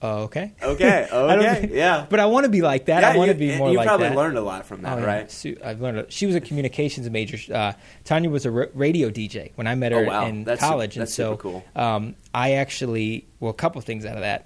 [0.03, 2.05] oh, okay Okay, okay, yeah.
[2.09, 3.87] but i want to be like that yeah, i want to be more You like
[3.87, 3.93] that.
[3.93, 5.05] You probably learned a lot from that, Oh, yeah.
[5.07, 5.31] right?
[5.31, 5.97] Su- I've learned.
[5.99, 7.37] A, she was a communications major.
[7.51, 10.25] Uh, Tanya was a r- radio DJ when I met her Oh, wow.
[10.27, 11.65] in That's su- college, that's and so super cool.
[11.75, 14.45] um, I actually well, a couple things out of that.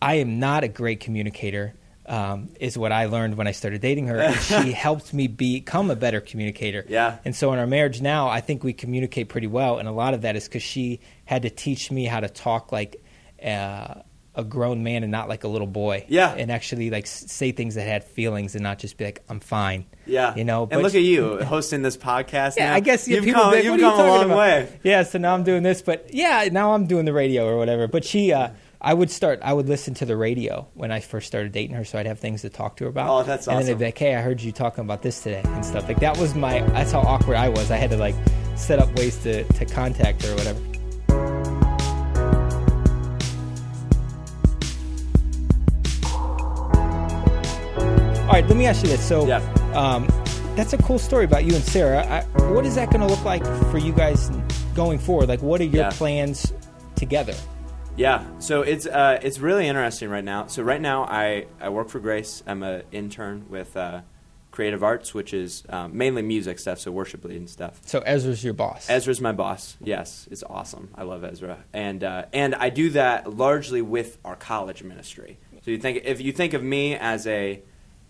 [0.00, 1.74] I am not a great communicator.
[2.06, 4.18] Um, is what I learned when I started dating her.
[4.18, 6.82] And she helped me become a better communicator.
[6.88, 7.18] Yeah.
[7.26, 10.14] And so in our marriage now, I think we communicate pretty well, and a lot
[10.14, 13.04] of that is because she had to teach me how to talk like
[13.44, 13.96] uh,
[14.38, 16.06] a grown man and not like a little boy.
[16.08, 16.32] Yeah.
[16.32, 19.84] And actually like say things that had feelings and not just be like I'm fine.
[20.06, 22.56] Yeah, You know, and look at you hosting this podcast.
[22.56, 22.74] Yeah, now.
[22.76, 24.38] I guess yeah, you've people come, you've are you a long about?
[24.38, 24.72] way.
[24.82, 27.88] Yeah, so now I'm doing this, but yeah, now I'm doing the radio or whatever.
[27.88, 29.40] But she, uh, I would start.
[29.42, 32.20] I would listen to the radio when I first started dating her, so I'd have
[32.20, 33.10] things to talk to her about.
[33.10, 33.58] Oh, that's awesome!
[33.58, 35.88] And then they'd be like, "Hey, I heard you talking about this today and stuff."
[35.88, 36.60] Like that was my.
[36.60, 37.72] That's how awkward I was.
[37.72, 38.14] I had to like
[38.54, 40.60] set up ways to to contact her or whatever.
[48.40, 49.06] Right, let me ask you this.
[49.06, 49.38] So, Yeah.
[49.74, 50.06] um,
[50.54, 52.06] that's a cool story about you and Sarah.
[52.06, 52.22] I,
[52.52, 54.30] what is that going to look like for you guys
[54.74, 55.28] going forward?
[55.28, 55.90] Like, what are your Yeah.
[55.90, 56.52] plans
[56.94, 57.34] together?
[57.96, 60.46] Yeah, so it's uh, it's really interesting right now.
[60.46, 62.44] So right now, I, I work for Grace.
[62.46, 64.02] I'm an intern with uh,
[64.52, 67.80] Creative Arts, which is um, mainly music stuff, so worship leading stuff.
[67.86, 68.88] So Ezra's your boss.
[68.88, 69.76] Ezra's my boss.
[69.82, 70.90] Yes, it's awesome.
[70.94, 75.40] I love Ezra, and uh, and I do that largely with our college ministry.
[75.64, 77.62] So you think if you think of me as a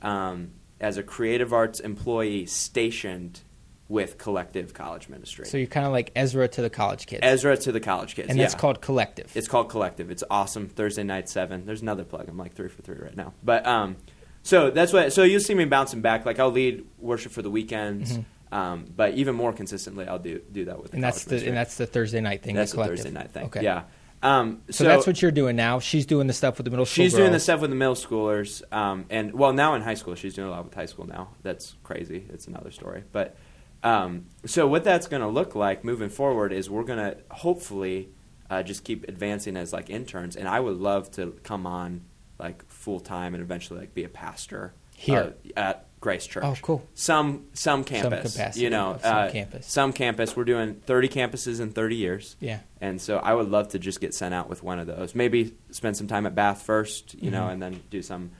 [0.03, 3.41] um, as a Creative Arts employee stationed
[3.89, 7.21] with Collective College Ministry, So you're kind of like Ezra to the college kids.
[7.23, 8.59] Ezra to the college kids, and that's yeah.
[8.59, 9.35] called collective.
[9.35, 10.11] It's called Collective.
[10.11, 10.69] It's awesome.
[10.69, 11.65] Thursday night seven.
[11.65, 12.29] There's another plug.
[12.29, 13.33] I'm like three for three right now.
[13.43, 13.97] But um,
[14.43, 15.13] so that's what.
[15.15, 16.27] So you'll see me bouncing back.
[16.27, 18.19] Like I'll lead worship for the weekends.
[18.51, 21.05] Um, but even more consistently, I'll do do that with the Mm-hmm.
[21.05, 21.49] and that's the ministry.
[21.49, 22.55] and that's the Thursday night thing.
[22.55, 22.89] That's the the.
[22.89, 23.47] Thursday night thing.
[23.47, 23.63] Okay.
[23.63, 23.83] Yeah.
[24.23, 25.79] Um, So, that's what you're doing now.
[25.79, 27.05] She's doing the stuff with the middle school.
[27.05, 28.63] she's doing the stuff with the middle schoolers.
[28.73, 31.31] Um, and well, now in high school, she's doing a lot with high school now.
[31.43, 32.27] That's crazy.
[32.31, 33.05] It's another story.
[33.13, 33.37] But
[33.83, 38.09] um, so what that's going to look like moving forward is we're going to hopefully
[38.51, 40.37] uh, just keep advancing as like interns.
[40.37, 42.03] And I would love to come on
[42.39, 45.35] like full time and eventually like be a pastor Here?
[45.57, 46.45] uh, at Grace Church.
[46.45, 46.87] Oh, cool.
[46.95, 49.67] Some some campus, capacity you know, some uh, campus.
[49.67, 50.37] Some campus.
[50.37, 52.37] We're doing thirty campuses in thirty years.
[52.41, 52.61] Yeah.
[52.81, 55.15] And so I would love to just get sent out with one of those.
[55.15, 57.53] Maybe spend some time at Bath first, you know, Mhm.
[57.53, 58.31] and then do some.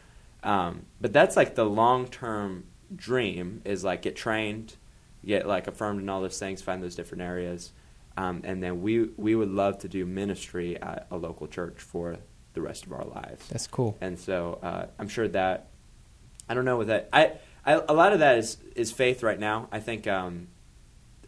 [0.45, 4.77] Um, but that's like the long term dream is like get trained,
[5.25, 7.73] get like affirmed in all those things, find those different areas,
[8.17, 12.17] um, and then we we would love to do ministry at a local church for
[12.55, 13.47] the rest of our lives.
[13.49, 13.97] That's cool.
[14.01, 15.67] And so uh, I'm sure that
[16.49, 17.33] I don't know what that I,
[17.65, 19.69] I a lot of that is is faith right now.
[19.73, 20.49] I think um,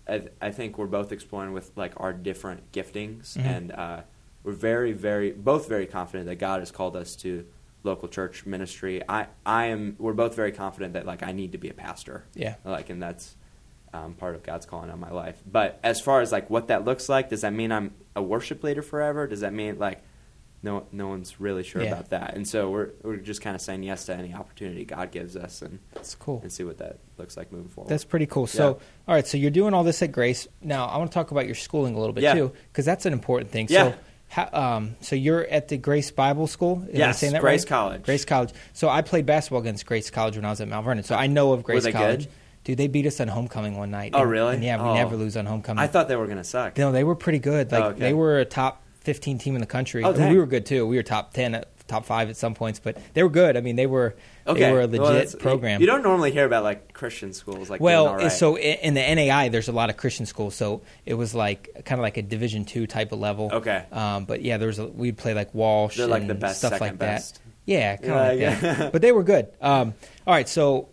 [0.09, 3.45] I, I think we're both exploring with like our different giftings, Mhm.
[3.45, 4.01] and uh,
[4.45, 7.45] we're very very both very confident that God has called us to
[7.83, 9.03] local church ministry.
[9.09, 12.25] I I am we're both very confident that like I need to be a pastor.
[12.35, 12.55] Yeah.
[12.65, 13.37] Like and that's.
[13.93, 16.85] Um, part of God's calling on my life, but as far as like what that
[16.85, 19.27] looks like, does that mean I'm a worship leader forever?
[19.27, 20.01] Does that mean like
[20.63, 21.93] no no one's really sure Yeah.
[21.93, 22.35] about that.
[22.37, 25.63] And so we're we're just kind of saying yes to any opportunity God gives us
[25.63, 26.41] and That's cool.
[26.43, 27.89] and see what that looks like moving forward.
[27.91, 28.47] That's pretty cool.
[28.47, 28.85] So, Yeah.
[29.09, 30.47] all right, so you're doing all this at Grace.
[30.63, 32.35] Now, I want to talk about your schooling a little bit Yeah.
[32.35, 33.67] too, because that's an important thing.
[33.71, 33.91] Yeah.
[33.93, 33.95] So,
[34.29, 36.83] how, um, so you're at the Grace Bible School.
[36.87, 37.69] I Yes, saying that Grace right?
[37.69, 38.03] College.
[38.05, 38.53] Grace College.
[38.75, 41.03] So I played basketball against Grace College when I was at Mount Vernon.
[41.05, 42.25] So I know of Grace College.
[42.25, 42.29] good?
[42.63, 44.13] Dude, they beat us on homecoming one night.
[44.15, 44.55] Oh, And- really?
[44.55, 44.95] and yeah, we Oh.
[44.95, 45.83] never lose on homecoming.
[45.83, 46.77] I thought they were gonna suck.
[46.79, 47.73] No, they were pretty good.
[47.73, 47.99] Like Oh, okay.
[48.01, 50.05] they were a top 15 team in the country.
[50.05, 50.87] Oh, we were good too.
[50.87, 53.57] We were top 10, at, top 5 at some points, but they were good.
[53.57, 54.15] I mean, they were
[54.47, 55.81] Okay, they were a legit that's- program.
[55.81, 58.33] You don't normally hear about like Christian schools like well, doing all right.
[58.33, 61.99] so in the NAI, there's a lot of Christian schools, so it was like kind
[61.99, 63.51] of like a Division two type of level.
[63.53, 63.85] Okay.
[63.93, 65.97] Um, but yeah, there's a, we'd play like Walsh.
[65.97, 67.35] They're like the best, stuff like best.
[67.35, 67.41] that.
[67.67, 68.75] Yeah, kind of Yeah, like yeah.
[68.75, 68.93] that.
[68.93, 69.49] But they were good.
[69.61, 69.95] Um,
[70.27, 70.89] all right, so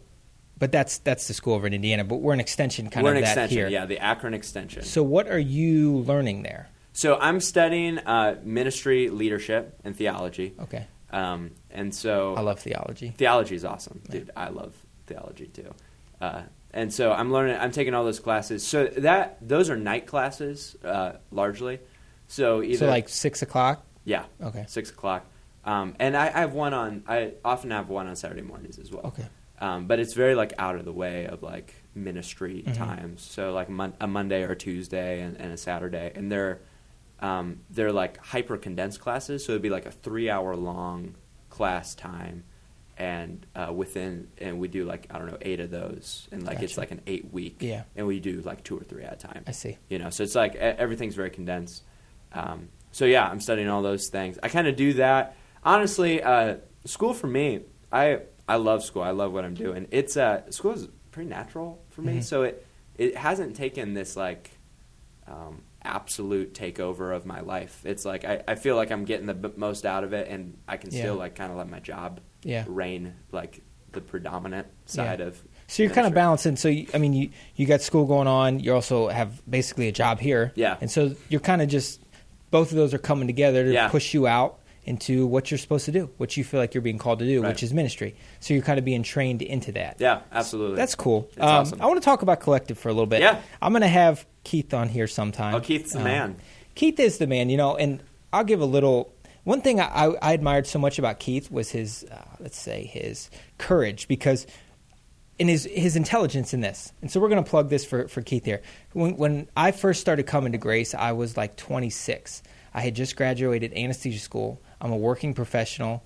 [0.59, 2.03] but that's that's the school over in Indiana.
[2.03, 3.57] But we're an extension kind we're of an that extension.
[3.57, 3.67] here.
[3.69, 4.83] Yeah, the Akron extension.
[4.83, 6.69] So what are you learning there?
[6.97, 10.55] So I'm studying uh, ministry leadership and theology.
[10.61, 13.13] Okay, Um, and so I love theology.
[13.15, 14.31] Theology is awesome, dude.
[14.35, 14.73] I love
[15.05, 15.71] theology too.
[16.19, 17.55] Uh, and so I'm learning.
[17.59, 18.65] I'm taking all those classes.
[18.65, 21.77] So that those are night classes uh, largely.
[22.29, 23.85] So either So like six o'clock.
[24.03, 24.65] yeah, Okay.
[24.67, 25.23] six o'clock.
[25.65, 27.03] Um, and I, I have one on.
[27.07, 29.05] I often have one on Saturday mornings as well.
[29.05, 29.27] Okay.
[29.59, 32.75] Um, but it's very like out of the way of like ministry Mhm.
[32.75, 33.21] times.
[33.21, 36.57] So like mon- a Monday or a Tuesday and, and a Saturday, and they're
[37.19, 39.45] um, they're like hyper condensed classes.
[39.45, 41.15] So it'd be like a three hour long
[41.49, 42.43] class time,
[42.97, 46.61] and uh, within and we do like I don't know eight of those, and like
[46.61, 47.57] it's like an eight week.
[47.59, 47.83] Yeah.
[47.95, 49.43] and we do like two or three at a time.
[49.47, 49.77] I see.
[49.89, 51.83] You know, so it's like everything's very condensed.
[52.33, 54.37] Um, so yeah, I'm studying all those things.
[54.43, 55.35] I kind of do that.
[55.63, 59.01] Honestly, uh, school for me, I I love school.
[59.01, 59.87] I love what I'm doing.
[59.91, 62.17] It's uh, school is pretty natural for me.
[62.19, 62.23] Mhm.
[62.23, 62.65] So it
[62.97, 64.51] it hasn't taken this like
[65.27, 67.81] um, absolute takeover of my life.
[67.85, 70.57] It's like I, I feel like I'm getting the b- most out of it, and
[70.67, 71.01] I can Yeah.
[71.01, 72.65] still like kind of let my job Yeah.
[72.67, 73.61] reign like
[73.93, 74.91] the predominant Yeah.
[74.93, 75.41] side of.
[75.67, 76.55] So you're kind of balancing.
[76.55, 78.59] So you, I mean, you you got school going on.
[78.59, 80.51] You also have basically a job here.
[80.55, 80.77] Yeah.
[80.81, 82.01] And so you're kind of just
[82.51, 83.87] both of those are coming together to Yeah.
[83.89, 86.97] push you out into what you're supposed to do, what you feel like you're being
[86.97, 87.49] called to do, Right.
[87.49, 88.15] which is ministry.
[88.39, 89.97] So you're kind of being trained into that.
[89.99, 90.77] Yeah, absolutely.
[90.77, 91.27] That's cool.
[91.31, 91.81] It's Um, awesome.
[91.81, 93.19] I want to talk about collective for a little bit.
[93.19, 93.41] Yeah.
[93.61, 95.55] I'm going to have Keith on here sometime.
[95.55, 96.35] Oh, Keith's the Um, man.
[96.73, 100.15] Keith is the man, you know, and I'll give a little one thing I, I,
[100.21, 104.47] I admired so much about Keith was his, uh, let's say, his courage because
[105.37, 106.93] in his his intelligence in this.
[107.01, 108.61] And so we're going to plug this for for Keith here.
[108.93, 112.41] When when I first started coming to Grace, I was like 26.
[112.73, 114.61] I had just graduated anesthesia school.
[114.79, 116.03] I'm a working professional,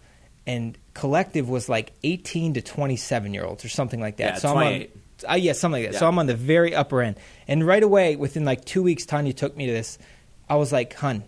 [0.48, 4.34] and collective was like 18 to 27 year olds or something like that.
[4.34, 4.66] Yeah, so 28.
[4.66, 5.94] I'm on, uh, yeah, something like that.
[5.96, 6.00] Yeah.
[6.00, 7.18] So I'm on the very upper end.
[7.48, 9.98] And right away, within like two weeks, Tanya took me to this.
[10.50, 11.24] I was like, "Hun,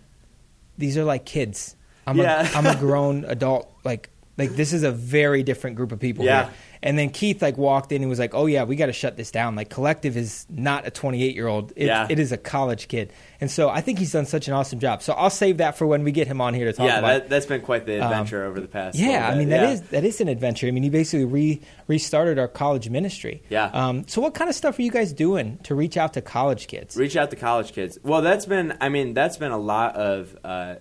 [0.78, 1.76] these are like kids.
[2.06, 2.50] I'm Yeah.
[2.54, 3.72] a I'm a grown adult.
[3.84, 6.46] Like like this is a very different group of people Yeah.
[6.46, 6.54] here."
[6.86, 9.16] And then Keith like walked in and was like, "Oh yeah, we got to shut
[9.16, 9.56] this down.
[9.56, 11.72] Like Collective is not a 28 year old.
[11.78, 12.08] It, Yeah.
[12.10, 15.02] it is a college kid." And so I think he's done such an awesome job.
[15.02, 17.08] So I'll save that for when we get him on here to talk yeah, about.
[17.08, 18.98] that, that's been quite the Um, adventure over the past.
[19.00, 19.70] yeah, I mean that Yeah.
[19.72, 20.68] is that is an adventure.
[20.68, 23.44] I mean, he basically re restarted our college ministry.
[23.50, 23.70] Yeah.
[23.74, 26.68] Um, so what kind of stuff are you guys doing to reach out to college
[26.68, 26.98] kids?
[26.98, 27.98] reach out to college kids.
[28.04, 30.76] Well, that's been I mean that's been a lot of uh,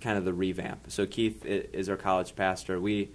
[0.00, 0.90] kind of the revamp.
[0.90, 2.80] So Keith is our college pastor.
[2.80, 3.10] We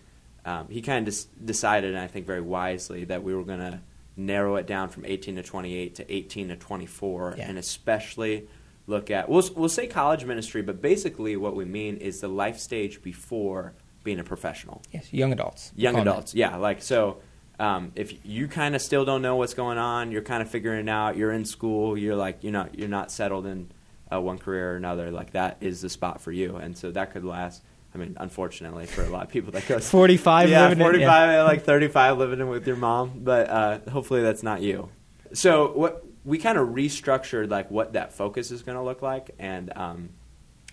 [0.46, 3.60] um, he kind of des- decided, and I think very wisely, that we were going
[3.60, 3.80] to
[4.17, 7.48] narrow it down from 18 to 28 to 18 to 24, Yeah.
[7.50, 8.48] and especially
[8.86, 12.60] look at we'll we'll say college ministry, but basically what we mean is the life
[12.60, 15.72] stage before being a professional yes, young adults.
[15.78, 17.19] young adults yeah like so
[17.58, 20.82] um, if you kind of still don't know what's going on you're kind of figuring
[20.82, 23.69] it out you're in school you're like you're not you're not settled in
[24.13, 26.56] uh, one career or another like that is the spot for you.
[26.58, 27.63] And so that could last
[27.95, 31.45] i mean unfortunately for a lot of people that goes 45 yeah living in- 45
[31.45, 34.89] like 35 living in with your mom but uh, hopefully that's not you.
[35.34, 39.32] So what we kind of restructured like what that focus is going to look like
[39.39, 40.10] and um,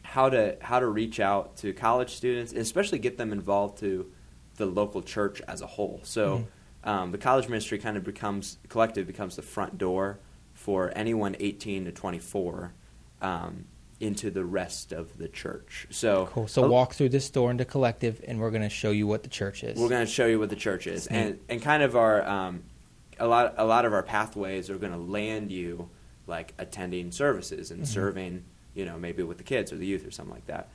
[0.03, 4.11] how to how to reach out to college students, and especially get them involved to
[4.57, 6.01] the local church as a whole.
[6.05, 6.47] So
[6.85, 10.19] um, the college ministry kind of becomes collective becomes the front door
[10.55, 12.73] for anyone 18 to 24
[13.23, 13.65] um,
[14.01, 15.87] into the rest of the church.
[15.91, 16.49] So Cool.
[16.49, 19.29] So walk through this door into Collective, and we're going to show you what the
[19.29, 19.79] church is.
[19.79, 21.17] we're going to show you what the church is, Neat.
[21.19, 22.63] and and kind of our um,
[23.19, 25.91] a lot a lot of our pathways are going to land you
[26.27, 27.87] like attending services and Mhm.
[27.87, 30.69] serving, you know, maybe with the kids or the youth or something like that.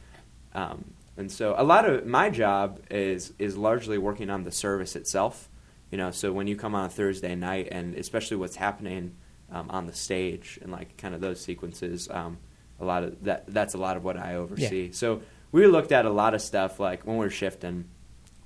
[0.53, 4.95] Um, and so a lot of my job is is largely working on the service
[4.95, 5.49] itself.
[5.91, 9.15] You know, so when you come on a Thursday night, and especially what's happening
[9.55, 12.37] um, on the stage and like kind of those sequences, um,
[12.79, 14.91] a lot of that that's a lot of what I oversee.
[14.91, 17.85] So we looked at a lot of stuff like when we were shifting.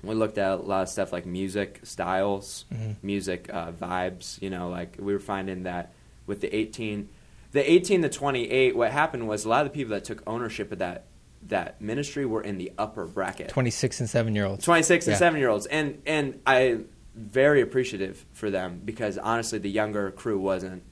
[0.04, 2.95] We looked at a lot of stuff like music styles, Mhm.
[3.02, 4.41] music uh, vibes.
[4.41, 5.91] You know, like we were finding that
[6.28, 7.10] with the 18,
[7.52, 10.72] the 18 to 28, what happened was a lot of the people that took ownership
[10.72, 11.06] of that
[11.48, 13.48] that ministry were in the upper bracket.
[13.50, 14.63] 26 and 7 year olds.
[14.65, 16.80] 26 and 7 year olds and and I
[17.15, 20.84] very appreciative for them because honestly the younger crew wasn't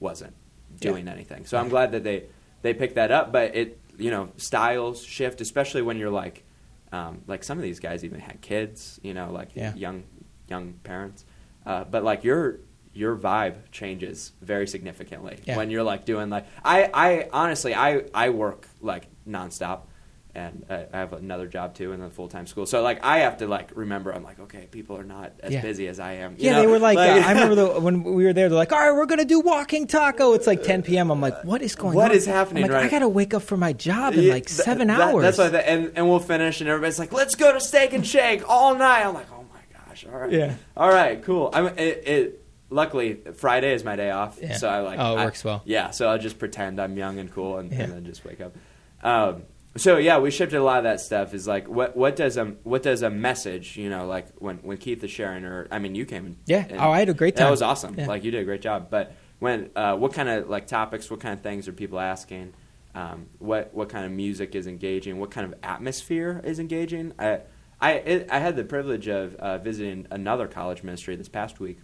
[0.00, 0.34] wasn't
[0.80, 1.44] doing anything.
[1.46, 2.24] So I'm glad that they
[2.62, 6.44] they picked that up but it you know styles shift especially when you're like
[6.92, 9.72] um, like some of these guys even had kids, you know, like Yeah.
[9.76, 10.02] young
[10.48, 11.24] young parents.
[11.64, 12.58] Uh, but like your
[12.92, 15.56] your vibe changes very significantly Yeah.
[15.56, 19.82] when you're like doing like I, I honestly I, I work like nonstop
[20.34, 22.66] and I, I have another job too in a full time school.
[22.66, 25.60] So like I have to like remember I'm like okay people are not as Yeah.
[25.62, 26.32] busy as I am.
[26.38, 26.60] you Yeah, know?
[26.60, 28.92] they were like, uh, I remember the, when we were there, they're like, all right,
[28.96, 30.32] we're going to do walking taco.
[30.34, 31.10] It's like 10 p.m.
[31.10, 32.16] I'm like, what is going What on?
[32.16, 34.88] is happening I'm like, I got to wake up for my job in like seven
[34.88, 35.22] that- hours.
[35.22, 38.48] That's why, and and we'll finish, and everybody's like, "Let's go to Steak and Shake
[38.48, 40.54] all night." I'm like, "Oh my gosh, all right, Yeah.
[40.76, 44.56] all right, cool." I mean, it, it luckily Friday is my day off, Yeah.
[44.56, 44.98] so I like.
[45.00, 45.62] Oh, it I- works well.
[45.64, 47.82] Yeah, so I'll just pretend I'm young and cool, and, Yeah.
[47.82, 48.54] and then just wake up.
[49.02, 49.42] Um,
[49.76, 51.32] so yeah, we shifted a lot of that stuff.
[51.34, 53.76] Is like, what what does a what does a message?
[53.76, 56.26] You know, like when when Keith is sharing, or I mean, you came.
[56.26, 56.66] And, Yeah.
[56.68, 57.44] and Oh, I had a great time.
[57.46, 57.94] That was awesome.
[57.98, 58.06] Yeah.
[58.06, 58.88] Like you did a great job.
[58.90, 62.52] But when uh, what kind of like topics, what kind of things are people asking?
[62.94, 65.18] Um, what what kind of music is engaging?
[65.20, 67.12] What kind of atmosphere is engaging?
[67.18, 67.40] I
[67.80, 71.78] I it, I had the privilege of uh, visiting another college ministry this past week,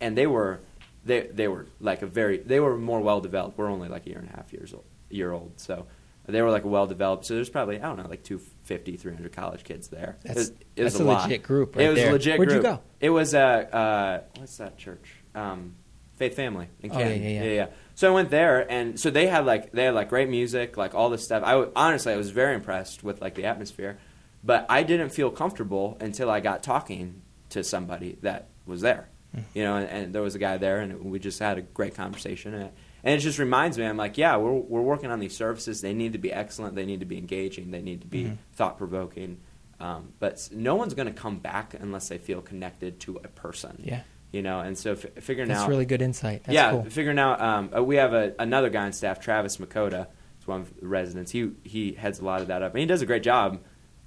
[0.00, 0.60] and they were
[1.06, 3.56] they they were like a very they were more well developed.
[3.56, 5.86] We're only like a year and a half years old, year old, so
[6.32, 7.26] they were like well developed.
[7.26, 10.16] So there's probably I don't know like 250, 300 college kids there.
[10.24, 11.22] That's- it was, it was that's a lot.
[11.24, 12.08] legit group right it was there.
[12.10, 12.80] a legit Where'd you go?
[13.00, 15.08] It was uh, uh what's that church?
[15.34, 15.74] Um,
[16.16, 17.22] Faith Family in Oh, yeah, Canton.
[17.32, 17.66] yeah, yeah.
[17.94, 20.94] So I went there, and so they had like they had like great music, like
[20.94, 21.42] all this stuff.
[21.44, 23.98] I w- honestly I was very impressed with like the atmosphere,
[24.42, 29.08] but I didn't feel comfortable until I got talking to somebody that was there.
[29.34, 29.40] Hmm.
[29.54, 31.94] You know, and, and there was a guy there, and we just had a great
[31.94, 32.52] conversation.
[32.54, 32.70] And,
[33.08, 35.80] and it just reminds me, I'm like, yeah, we're we're working on these services.
[35.80, 36.74] They need to be excellent.
[36.74, 37.70] They need to be engaging.
[37.70, 38.36] They need to be Mhm.
[38.52, 39.38] thought provoking.
[39.80, 43.80] Um, but no one's going to come back unless they feel connected to a person.
[43.84, 44.02] Yeah.
[44.32, 46.44] You know, and so f- figuring That's out that's really good insight.
[46.44, 46.84] That's yeah, cool.
[46.84, 47.40] figuring out.
[47.40, 50.06] Um, uh, we have a, another guy on staff, Travis Makota.
[50.38, 51.30] He's one of the residents.
[51.30, 53.60] He he heads a lot of that up, and he does a great job.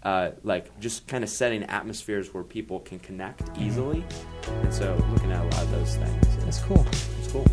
[0.04, 3.64] Uh, like just kind of setting atmospheres where people can connect Mm-hmm.
[3.64, 4.04] easily,
[4.48, 6.38] and so looking at a lot of those things.
[6.44, 6.86] That's cool.
[7.20, 7.46] It's cool.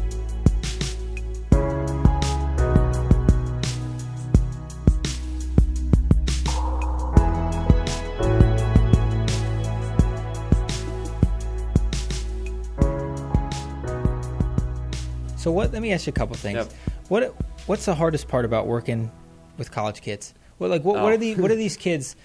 [15.48, 15.72] So what?
[15.72, 16.56] Let me ask you a couple things.
[16.56, 16.72] Yep.
[17.08, 17.34] What
[17.66, 19.10] What's the hardest part about working
[19.56, 20.34] with college kids?
[20.58, 21.14] What like what, what Oh.
[21.14, 22.16] are the what are these kids?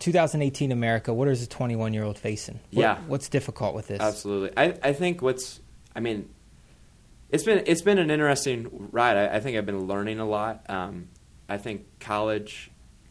[0.00, 1.14] 2018 America.
[1.14, 2.56] What is a 21 year old facing?
[2.72, 2.98] What, Yeah.
[3.06, 4.00] What's difficult with this?
[4.00, 4.50] Absolutely.
[4.56, 5.60] I, I think what's
[5.94, 6.28] I mean,
[7.30, 9.16] it's been it's been an interesting ride.
[9.16, 10.68] I, I think I've been learning a lot.
[10.68, 11.06] Um,
[11.48, 12.68] I think college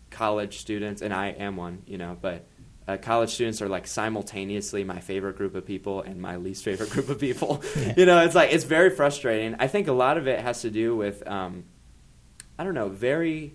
[0.10, 2.46] college students, and I am one, you know, but
[2.88, 6.89] uh, college students are like simultaneously my favorite group of people and my least favorite
[6.89, 7.62] group of people.
[7.78, 7.94] Yeah.
[7.98, 9.56] You know, it's like it's very frustrating.
[9.60, 11.63] I think a lot of it has to do with um,
[12.58, 13.54] I don't know, very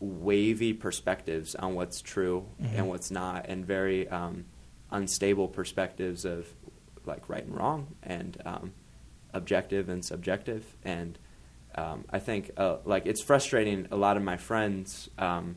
[0.00, 2.78] wavy perspectives on what's true Mhm.
[2.78, 4.44] and what's not, and very um,
[4.90, 6.46] unstable perspectives of
[7.06, 8.72] like right and wrong, and um,
[9.32, 10.64] objective and subjective.
[10.84, 11.18] And
[11.74, 13.86] um, I think uh, like it's frustrating.
[13.90, 15.56] A lot of my friends um,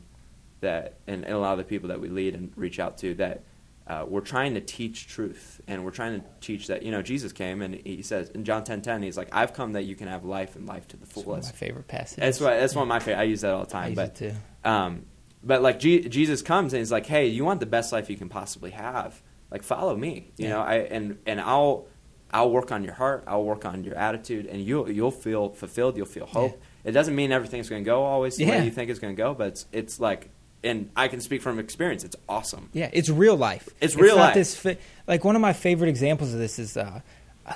[0.60, 3.14] that, and, and a lot of the people that we lead and reach out to
[3.14, 3.42] that.
[3.86, 7.32] Uh, we're trying to teach truth, and we're trying to teach that you know Jesus
[7.32, 10.08] came and he says in John ten ten he's like I've come that you can
[10.08, 11.54] have life and life to the It's one of fullest.
[11.54, 13.20] my favorite passage That's why that's one of my favorite.
[13.22, 13.94] I use that all the time.
[13.94, 14.20] But
[14.62, 15.06] um,
[15.42, 18.16] but like G- Jesus comes and he's like, "Hey, you want the best life you
[18.18, 19.22] can possibly have?
[19.50, 20.32] Like, follow me.
[20.36, 20.50] You Yeah.
[20.50, 21.86] know, I and and I'll
[22.30, 23.24] I'll work on your heart.
[23.26, 25.96] I'll work on your attitude, and you'll you'll feel fulfilled.
[25.96, 26.60] You'll feel hope.
[26.84, 28.58] It doesn't mean everything's going to go always the Yeah.
[28.58, 30.28] way you think it's going to go, but it's it's like,
[30.62, 32.04] and I can speak from experience.
[32.04, 32.70] It's awesome.
[32.72, 33.68] Yeah, it's real life.
[33.80, 34.34] It's real not life.
[34.34, 37.00] This fi- like one of my favorite examples of this is uh,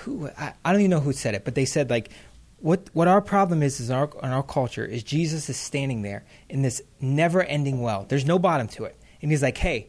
[0.01, 2.11] who I, I don't even know who said it, but they said like
[2.61, 6.25] what what our problem is is our in our culture is Jesus is standing there
[6.49, 8.07] in this never ending well.
[8.09, 9.89] There's no bottom to it, and he's like, "Hey,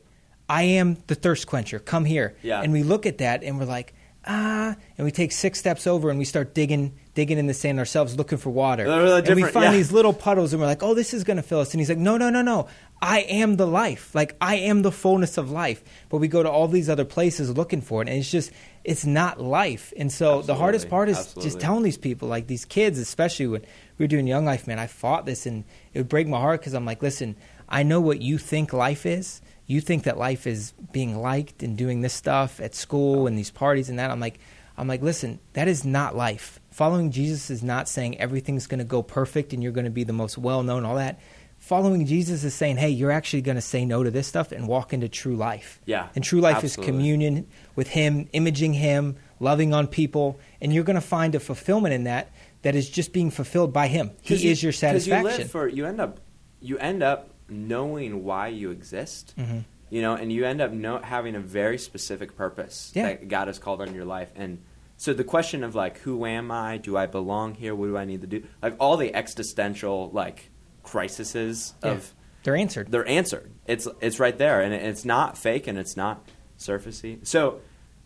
[0.49, 1.79] I am the thirst quencher.
[1.79, 2.61] Come here." Yeah.
[2.61, 3.93] And we look at that and we're like,
[4.25, 7.77] ah, and we take six steps over and we start digging digging in the sand
[7.77, 8.85] ourselves looking for water.
[8.85, 9.71] Really and we find yeah.
[9.71, 11.71] these little puddles and we're like, oh, this is going to fill us.
[11.73, 12.67] And he's like, no, no, no, no.
[13.03, 14.15] I am the life.
[14.15, 15.83] Like, I am the fullness of life.
[16.07, 18.07] But we go to all these other places looking for it.
[18.07, 18.49] And it's just,
[18.85, 19.91] it's not life.
[19.97, 23.61] And so the hardest part is just telling these people, like these kids, especially when
[23.97, 26.61] we were doing Young Life, man, I fought this and it would break my heart
[26.61, 27.35] because I'm like, listen,
[27.67, 29.41] I know what you think life is.
[29.65, 33.51] You think that life is being liked and doing this stuff at school and these
[33.51, 34.11] parties and that.
[34.11, 34.39] I'm like,
[34.77, 36.61] I'm like, listen, that is not life.
[36.71, 40.05] Following Jesus is not saying everything's going to go perfect and you're going to be
[40.05, 41.19] the most well known, all that.
[41.63, 44.67] Following Jesus is saying, hey, you're actually going to say no to this stuff and
[44.67, 45.79] walk into true life.
[45.85, 46.83] Yeah, And true life absolutely.
[46.83, 47.47] is communion
[47.77, 50.37] with Him, imaging Him, loving on people.
[50.59, 52.31] And you're going to find a fulfillment in that
[52.63, 54.11] that is just being fulfilled by Him.
[54.21, 55.41] He you- is your satisfaction.
[55.43, 56.19] You for you end up
[56.59, 59.33] you end up knowing why you exist.
[59.39, 59.63] Mhm.
[59.89, 63.03] You know, and you end up know, having a very specific purpose Yeah.
[63.03, 64.31] that God has called on your life.
[64.35, 64.59] And
[64.97, 66.75] so the question of like, who am I?
[66.77, 67.73] Do I belong here?
[67.73, 68.43] What do I need to do?
[68.61, 70.49] Like all the existential like
[70.83, 71.91] crises Yeah.
[71.91, 72.91] of They're answered.
[72.91, 73.51] they're answered.
[73.67, 76.27] It's it's right there, and it's not fake, and it's not
[76.59, 77.25] surfacey.
[77.25, 77.61] So,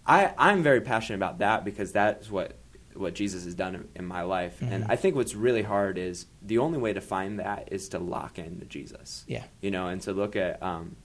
[0.06, 2.56] I I'm very passionate about that because that's what
[2.96, 4.90] what Jesus has done in, in my life, and Mhm.
[4.90, 8.40] I think what's really hard is the only way to find that is to lock
[8.40, 9.24] in into Jesus.
[9.28, 9.44] Yeah.
[9.62, 10.96] you know, and to look at um,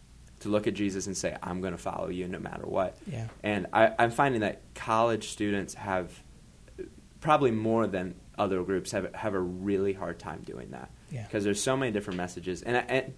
[0.40, 2.96] to look at Jesus and say, I'm going to follow you no matter what.
[3.06, 3.28] Yeah.
[3.44, 6.10] And I, I'm finding that college students have
[7.20, 10.90] probably more than other groups have have a really hard time doing that.
[11.10, 11.24] Yeah.
[11.24, 13.14] Because there's so many different messages, and I, and,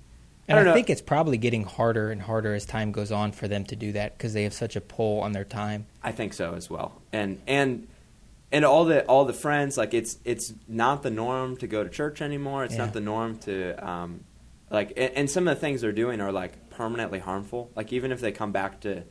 [0.49, 3.49] I And I, think it's probably getting harder and harder as time goes on for
[3.49, 5.87] them to do that because they have such a pull on their time.
[6.03, 7.01] I think so as well.
[7.13, 7.87] And and
[8.53, 11.91] and all the all the friends like it's it's not the norm to go to
[11.91, 12.65] church anymore.
[12.65, 12.85] It's Yeah.
[12.85, 14.25] not the norm to um
[14.71, 17.71] like and, and some of the things they're doing are like permanently harmful.
[17.77, 19.05] Like even if they come back to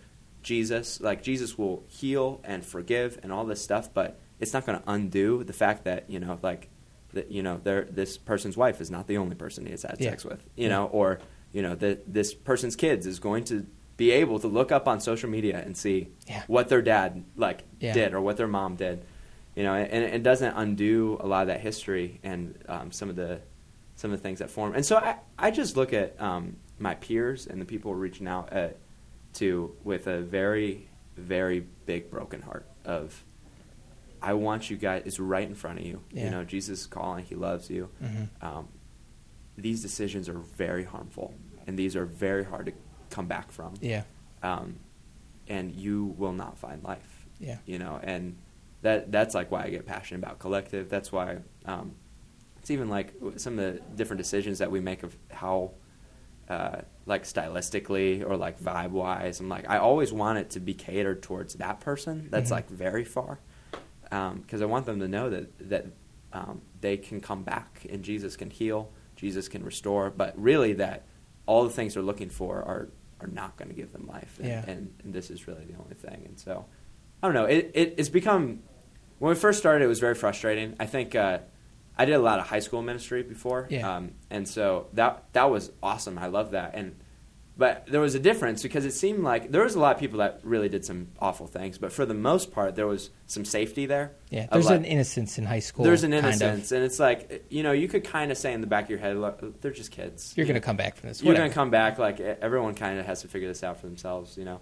[0.43, 4.77] Jesus, like Jesus will heal and forgive and all this stuff, but it's not going
[4.79, 6.69] to undo the fact that you know like
[7.13, 10.09] that you know this person's wife is not the only person he has had Yeah.
[10.11, 10.41] sex with.
[10.55, 10.69] You Yeah.
[10.69, 11.19] know, or
[11.51, 13.65] you know that this person's kids is going to
[13.97, 16.43] be able to look up on social media and see Yeah.
[16.47, 19.05] what their dad like did or what their mom did
[19.55, 23.15] you know and it doesn't undo a lot of that history and um, some of
[23.15, 23.39] the
[23.95, 26.95] some of the things that form and so i, I just look at um, my
[26.95, 28.77] peers and the people reaching out at,
[29.33, 33.23] to with a very very big broken heart of
[34.23, 36.25] i want you guys it's right in front of you Yeah.
[36.25, 38.29] you know jesus is calling he loves you Mhm.
[38.41, 38.67] um,
[39.57, 41.33] these decisions are very harmful
[41.67, 42.73] and these are very hard to
[43.09, 44.03] come back from Yeah.
[44.41, 44.77] um,
[45.47, 47.25] and you will not find life.
[47.39, 47.57] Yeah.
[47.65, 48.37] You know, and
[48.81, 50.89] that that's like why I get passionate about collective.
[50.89, 51.95] That's why um,
[52.59, 55.71] it's even like some of the different decisions that we make of how
[56.49, 59.39] uh, like stylistically or like vibe wise.
[59.41, 62.53] I'm like I always want it to be catered towards that person that's Mhm.
[62.53, 63.39] like very far
[64.37, 65.85] because I want them to know that that
[66.33, 71.03] um, they can come back and Jesus can heal, Jesus can restore, but really that
[71.45, 72.89] all the things they're looking for are
[73.19, 74.65] are not going to give them life, and, Yeah.
[74.67, 76.23] and, and this is really the only thing.
[76.25, 76.65] And so
[77.21, 77.45] I don't know.
[77.45, 78.63] It, it it's become
[79.19, 80.75] when we first started, it was very frustrating.
[80.79, 81.37] I think uh,
[81.97, 83.95] I did a lot of high school ministry before, Yeah.
[83.97, 86.17] um, and so that that was awesome.
[86.17, 86.95] I love that, and
[87.55, 90.19] but there was a difference because it seemed like there was a lot of people
[90.19, 93.85] that really did some awful things, but for the most part, there was some safety
[93.85, 94.13] there.
[94.29, 95.85] Yeah, there's like- an innocence in high school.
[95.85, 98.67] there's an innocence, and it's like you know you could kind of say in the
[98.67, 100.33] back of your head, look, they're just kids.
[100.35, 100.61] You're You going know?
[100.61, 101.21] to come back from this.
[101.21, 101.47] you're whatever.
[101.49, 101.99] to come back.
[101.99, 104.59] Like everyone kind of has to figure this out for themselves, you know.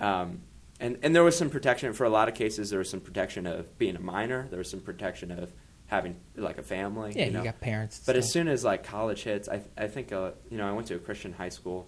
[0.00, 0.40] Um,
[0.80, 2.68] and and there was some protection for a lot of cases.
[2.70, 4.48] There was some protection of being a minor.
[4.50, 5.52] There was some protection of
[5.86, 7.12] having like a family.
[7.14, 8.02] Yeah, you, you, got parents.
[8.04, 10.88] But as soon as like college hits, I I think uh, you know I went
[10.88, 11.86] to a Christian high school,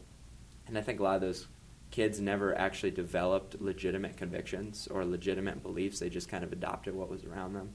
[0.68, 1.46] and I think a lot of those
[1.90, 5.98] kids never actually developed legitimate convictions or legitimate beliefs.
[6.00, 7.70] They just kind of adopted what was around them.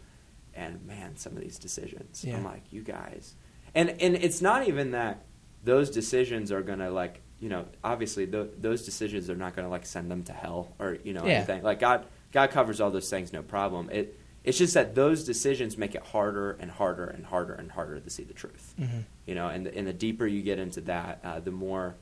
[0.54, 2.36] And man, some of these decisions, Yeah.
[2.38, 3.36] I'm like, you guys,
[3.74, 5.24] and and it's not even that
[5.64, 9.86] those decisions are gonna like you know obviously th- those decisions are not gonna like
[9.86, 11.34] send them to hell or you know Yeah.
[11.36, 13.90] anything like God God covers all those things no problem.
[13.92, 18.00] It it's just that those decisions make it harder and harder and harder and harder
[18.00, 19.04] to see the truth Mhm.
[19.26, 21.96] you know and, and the deeper you get into that uh, the more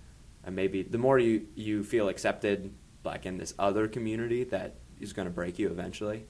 [0.46, 2.72] uh, maybe the more you, you feel accepted
[3.04, 6.26] like in this other community that is going to break you eventually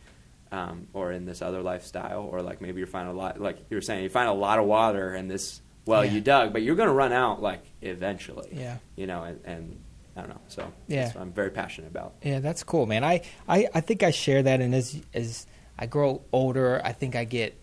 [0.51, 3.77] um, or in this other lifestyle or like maybe you're finding a lot like you
[3.77, 6.11] were saying you find a lot of water in this well Yeah.
[6.11, 8.77] you dug but you're going to run out like eventually Yeah.
[8.95, 9.79] you know and, and
[10.15, 11.03] i don't know so Yeah.
[11.03, 13.03] that's what i'm very passionate about Yeah, that's cool, man.
[13.03, 15.47] I, I, I think I share that, and as as
[15.77, 17.55] I grow older, I think I get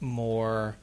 [0.00, 0.76] more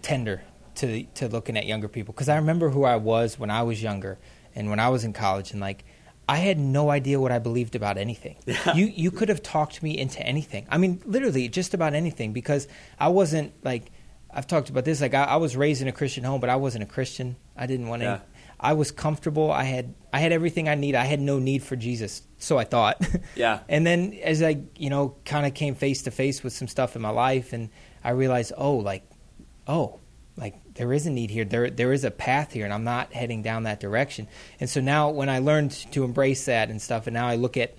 [0.00, 0.42] tender
[0.76, 3.82] to to looking at younger people because I remember who I was when I was
[3.82, 4.18] younger
[4.54, 5.84] and when I was in college, and like
[6.28, 8.36] I had no idea what I believed about anything.
[8.46, 8.74] Yeah.
[8.74, 10.66] You you could have talked me into anything.
[10.70, 12.68] I mean, literally just about anything because
[12.98, 13.90] I wasn't like
[14.30, 15.00] I've talked about this.
[15.00, 17.36] Like I, I was raised in a Christian home, but I wasn't a Christian.
[17.56, 18.06] I didn't want to.
[18.06, 18.20] Yeah.
[18.58, 19.50] I was comfortable.
[19.50, 20.94] I had I had everything I need.
[20.94, 23.04] I had no need for Jesus, so I thought.
[23.34, 23.60] Yeah.
[23.68, 26.94] and then as I you know kind of came face to face with some stuff
[26.94, 27.70] in my life, and
[28.04, 29.02] I realized, oh, like,
[29.66, 29.98] oh,
[30.36, 31.44] like there is a need here.
[31.44, 34.28] There there is a path here, and I'm not heading down that direction.
[34.60, 37.56] And so now when I learned to embrace that and stuff, and now I look
[37.56, 37.76] at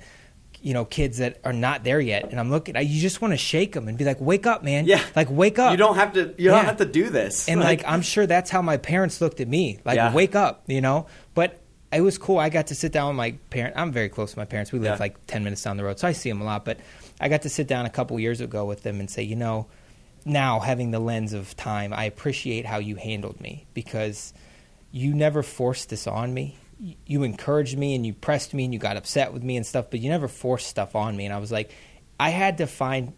[0.62, 3.34] you know kids that are not there yet, and I'm looking, I, you just want
[3.34, 4.86] to shake them and be like, wake up, man.
[4.86, 5.04] Yeah.
[5.16, 5.72] like wake up.
[5.72, 6.52] you don't have to you Yeah.
[6.52, 9.48] don't have to do this And like, I'm sure that's how my parents looked at
[9.48, 9.80] me.
[9.84, 10.14] Like Yeah.
[10.14, 11.08] wake up, you know.
[11.34, 11.60] But
[11.92, 12.38] it was cool.
[12.40, 13.76] I got to sit down with my parent.
[13.78, 14.72] I'm very close to my parents.
[14.72, 14.98] We live Yeah.
[15.00, 16.64] like ten minutes down the road, so I see them a lot.
[16.66, 16.80] But
[17.20, 19.68] I got to sit down a couple years ago with them and say, you know,
[20.26, 24.34] now having the lens of time, I appreciate how you handled me because
[24.92, 26.58] you never forced this on me.
[27.06, 29.86] You- encouraged me and you pressed me and you got upset with me and stuff,
[29.90, 31.26] but you never forced stuff on me.
[31.26, 31.72] And I was like,
[32.20, 33.14] I had to find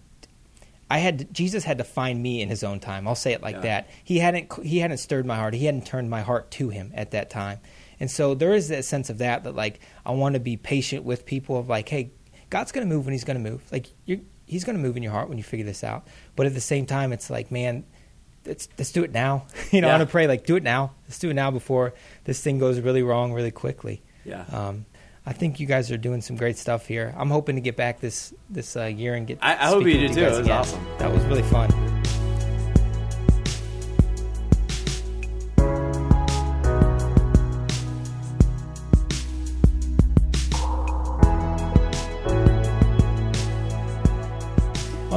[0.88, 3.08] I had Jesus had to find me in his own time.
[3.08, 3.62] I'll say it like Yeah.
[3.62, 3.90] that.
[4.04, 5.56] He hadn't he hadn't stirred my heart.
[5.56, 7.60] He hadn't turned my heart to him at that time.
[8.00, 11.04] And so there is that sense of that that like I want to be patient
[11.04, 12.12] with people of like, hey,
[12.52, 13.64] God's going to move when He's going to move.
[13.72, 16.08] Like you, He's going to move in your heart when you figure this out.
[16.36, 17.84] But at the same time, it's like, man,
[18.46, 19.46] let's let's do it now.
[19.72, 19.98] you know, I Yeah.
[19.98, 20.92] want to pray like, do it now.
[21.08, 21.94] Let's do it now before
[22.26, 24.02] this thing goes really wrong really quickly.
[24.24, 24.86] yeah Um,
[25.28, 27.12] I think you guys are doing some great stuff here.
[27.18, 29.40] I'm hoping to get back this this uh, year and get.
[29.42, 30.22] I- I hope you do too.
[30.22, 30.52] It was again.
[30.60, 30.86] awesome.
[31.00, 31.95] That was really fun.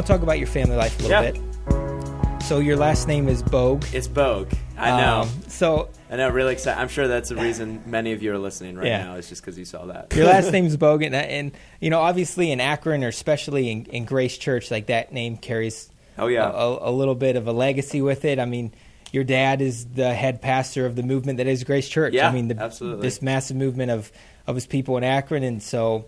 [0.09, 1.31] Talk about your family life a little Yeah.
[1.33, 2.43] bit.
[2.45, 3.85] So your last name is Bogue.
[3.93, 4.51] it's Bogue.
[4.79, 5.21] I know.
[5.23, 6.81] Um, so I know, really excited.
[6.81, 9.05] I'm sure that's the reason many of you are listening right Yeah.
[9.05, 9.15] now.
[9.17, 10.15] Is just because you saw that.
[10.17, 14.05] your last name's Bogue, and, and you know, obviously in Akron or especially in, in
[14.07, 16.51] Grace Church, like that name carries Oh yeah.
[16.51, 18.39] a, a little bit of a legacy with it.
[18.39, 18.73] I mean,
[19.13, 22.15] your dad is the head pastor of the movement that is Grace Church.
[22.15, 23.03] Yeah, I mean, the, absolutely.
[23.03, 24.11] this massive movement of
[24.47, 26.07] of his people in Akron, and so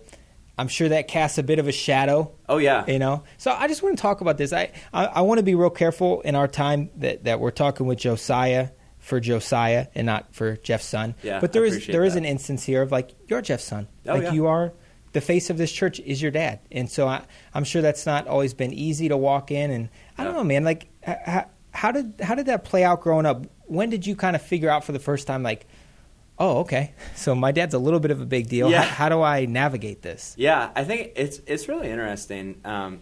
[0.61, 2.31] I'm sure that casts a bit of a shadow.
[2.47, 2.85] oh yeah.
[2.87, 4.53] You know, so I just want to talk about this.
[4.53, 7.85] I I, I want to be real careful in our time that that we're talking
[7.87, 11.15] with Josiah for Josiah and not for Jeff's son.
[11.23, 13.87] Yeah, but there is there is an instance here of like you're Jeff's son.
[14.07, 14.33] Oh, like yeah.
[14.33, 14.73] you are
[15.13, 17.21] the face of this church is your dad, and so I,
[17.53, 19.69] I'm sure that's not always been easy to walk in.
[19.71, 20.37] And I don't Yeah.
[20.39, 20.63] know, man.
[20.63, 23.45] Like how, how did how did that play out growing up?
[23.65, 25.65] When did you kind of figure out for the first time, like,
[26.39, 28.69] oh, okay, so my dad's a little bit of a big deal.
[28.69, 28.81] Yeah.
[28.81, 30.33] How, how do I navigate this?
[30.37, 32.53] Yeah, I think it's it's really interesting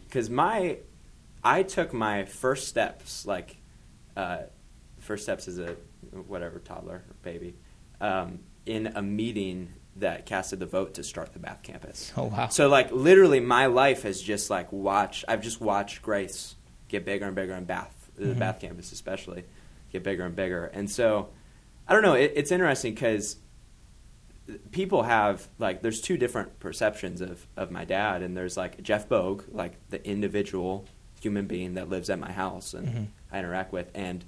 [0.07, 0.77] because my
[1.43, 3.57] I took my first steps like
[4.17, 4.39] uh,
[4.99, 5.75] first steps as a
[6.27, 7.55] whatever toddler or baby
[8.01, 12.11] um, in a meeting that casted the vote to start the Bath campus.
[12.15, 12.47] Oh wow.
[12.49, 15.25] So like literally, my life has just like watched.
[15.27, 16.55] I've just watched Grace
[16.87, 18.39] get bigger and bigger in Bath, the Mhm.
[18.39, 19.43] Bath campus especially,
[19.91, 20.65] get bigger and bigger.
[20.65, 21.29] And so,
[21.89, 22.13] I don't know.
[22.13, 23.35] It, it's interesting because
[24.71, 29.07] people have like there's two different perceptions of of my dad, and there's like Jeff
[29.09, 30.85] Bogue, like the individual
[31.21, 33.07] human being that lives at my house and Mhm.
[33.31, 34.23] I interact with, and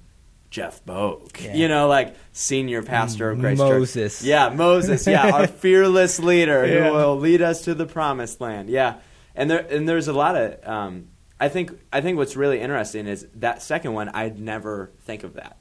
[0.50, 1.54] Jeff Bogue, Yeah.
[1.54, 4.18] you know, like senior pastor of Grace Moses.
[4.18, 4.26] Church.
[4.28, 5.06] Yeah, Moses.
[5.06, 6.88] Yeah, our fearless leader Yeah.
[6.88, 8.68] who will lead us to the promised land.
[8.68, 8.96] Yeah,
[9.34, 10.68] and there and there's a lot of.
[10.68, 11.08] Um,
[11.40, 14.10] I think I think what's really interesting is that second one.
[14.10, 15.56] I'd never think of that,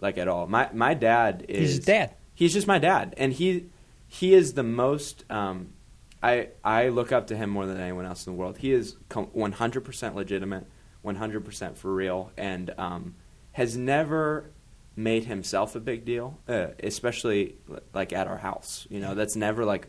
[0.00, 0.46] like at all.
[0.46, 2.14] My my dad is He's dad.
[2.34, 3.66] He's just my dad, and he
[4.08, 5.24] he is the most.
[5.30, 5.74] Um,
[6.22, 8.58] I I look up to him more than anyone else in the world.
[8.58, 8.96] He is
[9.32, 10.66] one hundred percent legitimate,
[11.02, 13.14] one hundred percent for real, and um,
[13.52, 14.50] has never
[14.96, 17.56] made himself a big deal, uh, especially
[17.94, 18.86] like at our house.
[18.90, 19.88] You know, that's never like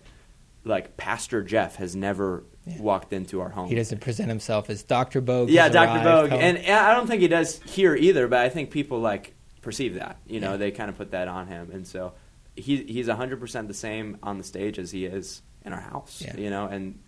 [0.63, 2.79] like Pastor Jeff has never Yeah.
[2.79, 3.67] walked into our home.
[3.67, 5.19] He doesn't present himself as Dr.
[5.19, 5.49] Bogue.
[5.49, 8.27] Yeah, Vogue, come- and, and I don't think he does here either.
[8.27, 10.17] But I think people like perceive that.
[10.25, 10.57] You know, Yeah.
[10.57, 12.13] they kind of put that on him, and so
[12.55, 16.21] he he's hundred percent the same on the stage as he is in our house.
[16.25, 16.35] Yeah.
[16.37, 16.99] You know, and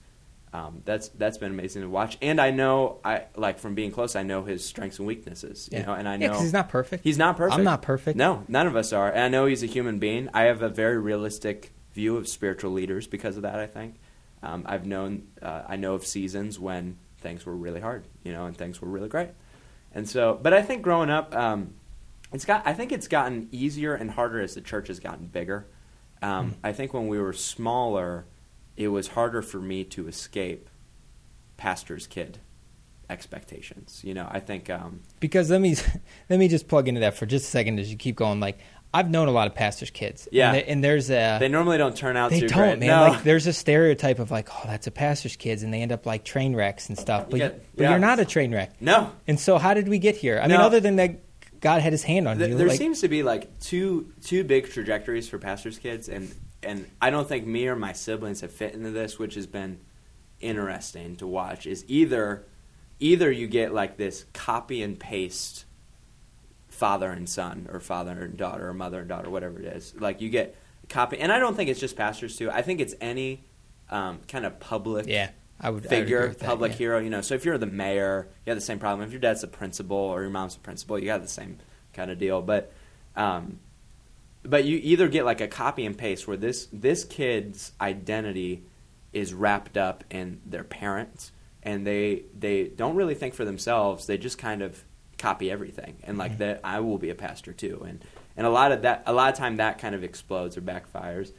[0.53, 2.17] um, that's that's been amazing to watch.
[2.21, 5.67] And I know, I like from being close, I know his strengths and weaknesses.
[5.71, 5.85] You yeah.
[5.85, 7.03] know, and I Yeah, he's not perfect.
[7.03, 7.57] He's not perfect.
[7.57, 8.17] I'm not perfect.
[8.17, 9.09] No, none of us are.
[9.09, 10.29] And I know he's a human being.
[10.33, 13.59] I have a very realistic view of spiritual leaders because of that.
[13.59, 13.95] I think
[14.43, 15.27] um, I've known.
[15.41, 18.87] Uh, I know of seasons when things were really hard, you know, and things were
[18.89, 19.29] really great.
[19.95, 21.73] And so, but I think growing up, um,
[22.33, 22.65] it's got.
[22.65, 25.65] I think it's gotten easier and harder as the church has gotten bigger.
[26.21, 26.55] Um, Mm.
[26.63, 28.25] I think when we were smaller,
[28.77, 30.69] it was harder for me to escape
[31.57, 32.39] pastor's kid
[33.09, 34.01] expectations.
[34.03, 34.69] You know, I think.
[34.69, 35.75] Um, Because let me
[36.29, 38.39] let me just plug into that for just a second as you keep going.
[38.39, 38.59] Like
[38.95, 40.27] I've known a lot of pastors' kids.
[40.31, 40.49] Yeah.
[40.49, 42.79] and, they- and there's a they normally don't turn out they don't great.
[42.79, 42.87] man.
[42.87, 43.09] No.
[43.13, 46.05] Like there's a stereotype of like oh that's a pastor's kids and they end up
[46.05, 47.29] like train wrecks and stuff.
[47.29, 47.89] But, Yeah, but yeah.
[47.91, 48.79] you're not a train wreck.
[48.81, 50.39] no, And so how did we get here?
[50.41, 51.19] I mean, other than that,
[51.63, 52.57] God had His hand on Th- you.
[52.57, 56.29] there like, seems to be like two two big trajectories for pastors' kids, and
[56.61, 59.79] and I don't think me or my siblings have fit into this, which has been
[60.41, 61.65] interesting to watch.
[61.65, 62.45] Is either
[62.99, 65.63] either you get like this copy and paste
[66.67, 69.95] father and son, or father and daughter, or mother and daughter, whatever it is.
[69.97, 70.57] Like you get
[70.89, 72.51] copy, and I don't think it's just pastors too.
[72.51, 73.45] I think it's any
[73.89, 75.29] um, kind of public yeah,
[75.59, 76.77] I would I would agree figure, with that, public yeah.
[76.77, 76.99] hero.
[76.99, 79.05] You know, so if you're the mayor, you have the same problem.
[79.07, 81.57] If your dad's the principal or your mom's the principal, you got the same
[81.93, 82.41] kind of deal.
[82.41, 82.73] But,
[83.15, 83.59] um,
[84.43, 88.63] but you either get like a copy and paste where this this kid's identity
[89.13, 91.31] is wrapped up in their parents,
[91.61, 94.05] and they they don't really think for themselves.
[94.05, 94.83] They just kind of
[95.17, 96.37] copy everything, and like Mhm.
[96.39, 98.03] that, I will be a pastor too, and
[98.35, 101.31] and a lot of that, a lot of time that kind of explodes or backfires.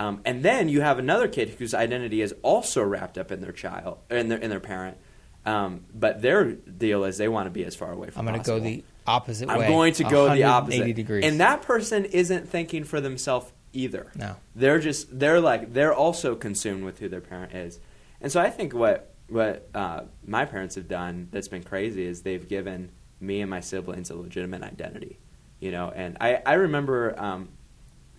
[0.00, 3.52] Um, and then you have another kid whose identity is also wrapped up in their
[3.52, 4.96] child, in their in their parent.
[5.44, 8.26] Um, but their deal is they want to be as far away from.
[8.26, 9.54] I'm going to go the opposite way.
[9.54, 10.96] I'm going to go the 180 opposite.
[10.96, 11.24] degrees.
[11.26, 14.10] And that person isn't thinking for themselves either.
[14.16, 17.78] no, They're just they're like they're also consumed with who their parent is.
[18.22, 22.22] And so I think what what uh, my parents have done that's been crazy is
[22.22, 22.90] they've given
[23.20, 25.18] me and my siblings a legitimate identity.
[25.58, 27.50] You know, and I I remember um,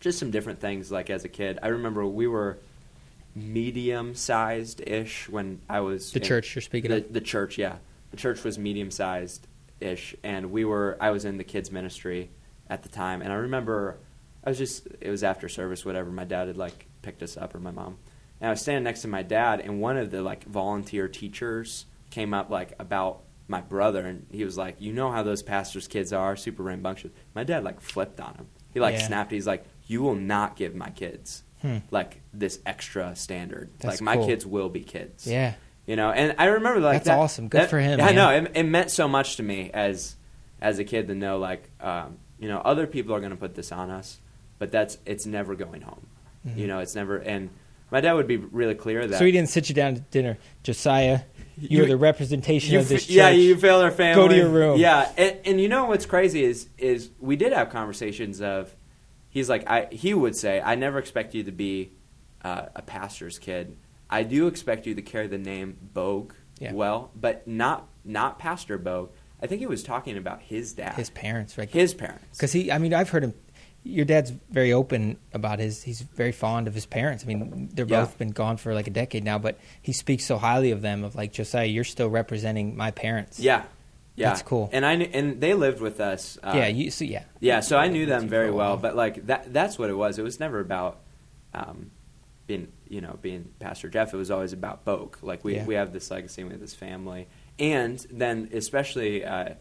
[0.02, 1.58] just some different things like as a kid.
[1.64, 2.58] I remember we were
[3.34, 7.14] medium sized ish when I was the in- church you're speaking the, of.
[7.14, 7.78] the church, yeah.
[8.12, 9.48] The church was medium sized
[9.80, 10.98] ish, and we were.
[11.00, 12.30] I was in the kids ministry
[12.70, 13.98] at the time, and I remember
[14.44, 14.88] I was just.
[15.00, 16.12] It was after service, whatever.
[16.12, 17.98] My dad had like picked us up, or my mom,
[18.42, 21.86] and I was standing next to my dad, and one of the like volunteer teachers
[22.10, 25.88] came up like about my brother, and he was like, "You know how those pastors'
[25.88, 28.48] kids are, super rambunctious." My dad like flipped on him.
[28.74, 29.08] He like Yeah.
[29.08, 29.32] snapped.
[29.32, 31.78] He's like, "You will not give my kids." Hmm.
[31.92, 34.26] Like this extra standard, That's like my cool.
[34.28, 35.28] kids will be kids.
[35.28, 35.54] Yeah,
[35.86, 37.50] You know, and I remember like That's that- awesome.
[37.50, 40.16] Good that- for him, Yeah, I know it, it meant so much to me as
[40.60, 43.54] as a kid to know like um, you know other people are going to put
[43.54, 44.20] this on us,
[44.58, 46.08] but that's it's never going home.
[46.48, 46.58] Mhm.
[46.58, 47.18] You know, it's never.
[47.18, 47.50] And
[47.92, 50.38] my dad would be really clear that so he didn't sit you down to dinner,
[50.64, 51.20] Josiah.
[51.58, 53.16] You- You're the representation you of this church.
[53.16, 54.16] yeah, you failed our family.
[54.24, 54.80] Go to your room.
[54.80, 58.74] Yeah, and, and you know what's crazy is is we did have conversations of
[59.32, 61.94] he's like I he would say I never expect you to be
[62.44, 63.76] uh, a pastor's kid.
[64.10, 66.74] I do expect you to carry the name Bogue Yeah.
[66.74, 69.10] well, but not not Pastor Bogue.
[69.42, 71.68] I think he was talking about his dad, his parents, right?
[71.70, 72.38] his parents.
[72.38, 73.34] Because he, I mean, I've heard him.
[73.84, 75.82] Your dad's very open about his.
[75.82, 77.24] He's very fond of his parents.
[77.24, 78.02] I mean, they're Yeah.
[78.02, 81.04] both been gone for like a decade now, but he speaks so highly of them.
[81.04, 83.40] Of like Josiah, you're still representing my parents.
[83.40, 83.64] Yeah,
[84.16, 84.70] Yeah, That's cool.
[84.74, 86.38] And I kn- and they lived with us.
[86.44, 87.24] Uh, yeah, you so yeah.
[87.40, 87.62] yeah.
[87.62, 88.76] So I knew them very well.
[88.78, 90.20] But like that, that's what it was.
[90.20, 91.00] It was never about
[91.54, 91.92] um,
[92.46, 94.14] being, you know, being Pastor Jeff.
[94.14, 95.16] It was always about Bogue.
[95.22, 95.66] Like we Yeah.
[95.66, 99.54] we have this legacy with this family, and then especially uh,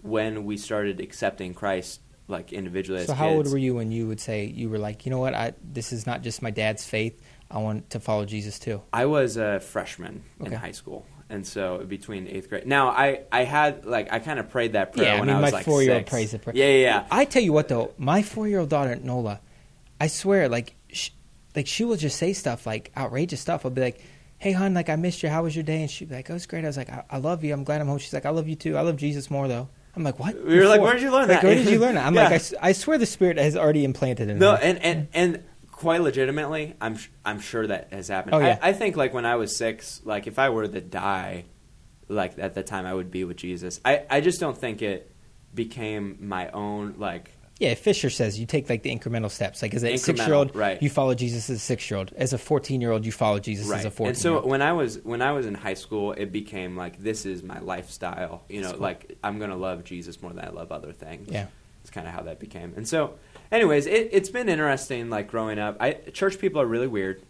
[0.00, 3.52] when we started accepting Christ, like individually So as how old kids.
[3.52, 6.06] were you when you would say you were like, you know what, I this is
[6.06, 7.20] not just my dad's faith.
[7.50, 8.80] I want to follow Jesus too.
[8.94, 12.66] I was a freshman in high school, and so between eighth grade.
[12.66, 15.36] Now I I had like I kind of prayed that prayer Yeah, I when mean,
[15.36, 16.10] I was my like four-year-old six.
[16.10, 16.56] prays the prayer.
[16.56, 17.06] Yeah, yeah, yeah.
[17.10, 19.40] I tell you what though, my four year old daughter Nola,
[20.00, 21.10] I swear, like, sh-
[21.56, 23.64] like she will just say stuff like outrageous stuff.
[23.64, 24.00] I'll be like,
[24.38, 25.28] "Hey, hon, like I missed you.
[25.30, 27.04] How was your day?" And she'd be like, "Oh, it's great." I was like, I-,
[27.10, 27.52] "I love you.
[27.54, 28.76] I'm glad I'm home." She's like, "I love you too.
[28.76, 31.40] I love Jesus more though." I'm like, "What?" We were like, "Where'd you learn Like,
[31.40, 32.06] that?" Where did you learn that?
[32.06, 32.28] I'm Yeah.
[32.30, 34.58] like, I swear the Spirit has already implanted in No, her.
[34.62, 35.42] and, and and
[35.72, 38.36] quite legitimately, I'm I'm sure that has happened.
[38.36, 38.58] Oh, yeah.
[38.62, 41.46] I, I think like when I was six, like if I were to die,
[42.08, 43.80] like at the time I would be with Jesus.
[43.84, 45.10] I I just don't think it
[45.54, 49.62] became my own like Yeah, Fisher says you take like the incremental steps.
[49.62, 50.80] Like as a six year old, right.
[50.82, 52.12] you follow Jesus as a six year old.
[52.16, 53.80] As a fourteen year old, you follow Jesus right.
[53.80, 54.10] as a fourteen.
[54.10, 57.26] and so when I was when I was in high school, it became like this
[57.26, 58.44] is my lifestyle.
[58.48, 58.80] You know, cool.
[58.80, 61.28] like I'm gonna love Jesus more than I love other things.
[61.30, 61.46] yeah,
[61.82, 62.74] It's kind of how that became.
[62.76, 63.14] And so,
[63.52, 65.10] anyways, it, it's been interesting.
[65.10, 67.22] Like growing up, I church people are really weird.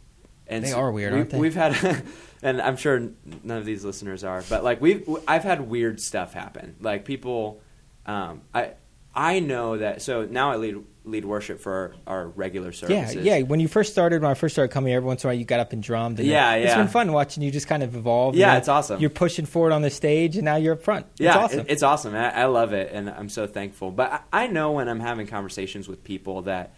[0.46, 1.38] And They so are weird, we, aren't they?
[1.38, 2.04] We've had,
[2.42, 6.32] and I'm sure none of these listeners are, but like we've I've had weird stuff
[6.32, 6.76] happen.
[6.80, 7.60] Like people,
[8.06, 8.72] um, I
[9.14, 10.02] I know that.
[10.02, 13.16] So now I lead lead worship for our, our regular services.
[13.16, 13.38] yeah.
[13.38, 13.42] yeah.
[13.42, 15.44] When you first started, when I first started coming, every once in a while you
[15.44, 16.20] got up and drummed.
[16.20, 16.76] And Yeah, it, yeah.
[16.76, 18.36] been fun watching you just kind of evolve.
[18.36, 19.00] Yeah, and it's awesome.
[19.00, 21.06] You're pushing forward on the stage, and now you're up front.
[21.12, 21.60] It's yeah, awesome.
[21.60, 22.14] it- it's awesome.
[22.14, 23.90] I, I love it, and I'm so thankful.
[23.90, 26.72] But I, I know when I'm having conversations with people that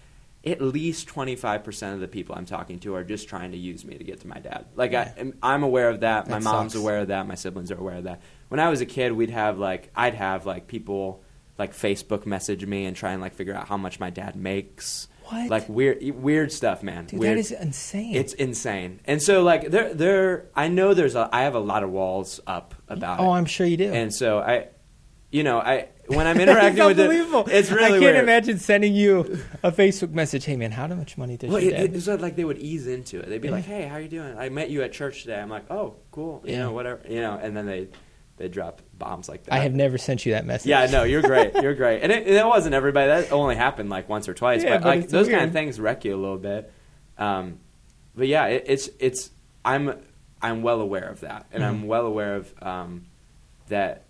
[0.47, 3.97] at least 25% of the people I'm talking to are just trying to use me
[3.99, 4.66] to get to my dad.
[4.74, 5.12] Like Yeah.
[5.16, 6.28] I, am- I'm aware of that.
[6.28, 6.82] My mom's sucks.
[6.82, 7.26] aware of that.
[7.26, 8.22] My siblings are aware of that.
[8.49, 11.22] When I was a kid, we'd have like I'd have like people
[11.59, 15.09] like Facebook message me and try and like figure out how much my dad makes.
[15.27, 15.49] What?
[15.49, 17.07] Like weird, weird stuff, man.
[17.07, 17.37] Dude, weird.
[17.37, 18.15] that is insane.
[18.15, 19.01] It's insane.
[19.07, 20.47] And so like there, there.
[20.55, 21.29] I know there's a.
[21.33, 23.21] I have a lot of walls up about.
[23.21, 23.37] oh, it.
[23.39, 23.91] I'm sure you do.
[23.93, 24.69] And so I,
[25.33, 27.11] you know, I when I'm interacting with it,
[27.51, 28.17] it's really I can't weird.
[28.17, 29.21] imagine sending you
[29.63, 30.45] a Facebook message.
[30.45, 33.21] Hey, man, how much money did Well, your it, it's like they would ease into
[33.21, 33.29] it.
[33.31, 33.55] They'd be Yeah.
[33.55, 34.37] like, "Hey, how are you doing?
[34.37, 36.59] I met you at church today." I'm like, "Oh, cool." You Yeah.
[36.65, 37.01] know, whatever.
[37.09, 37.89] You know, and then they
[38.37, 39.55] they drop bombs like that.
[39.55, 40.68] I have never sent you that message.
[40.68, 41.55] Yeah, no, you're great.
[41.62, 42.03] You're great.
[42.03, 43.07] And it, it wasn't everybody.
[43.07, 44.62] That only happened like once or twice.
[44.64, 46.72] Yeah, but, but like those kind of things wreck you a little bit.
[47.18, 47.59] Um,
[48.16, 49.30] but yeah, it, it's it's
[49.64, 50.01] I'm
[50.43, 51.66] I'm well aware of that, and Mhm.
[51.68, 53.07] I'm well aware of um,
[53.68, 54.03] that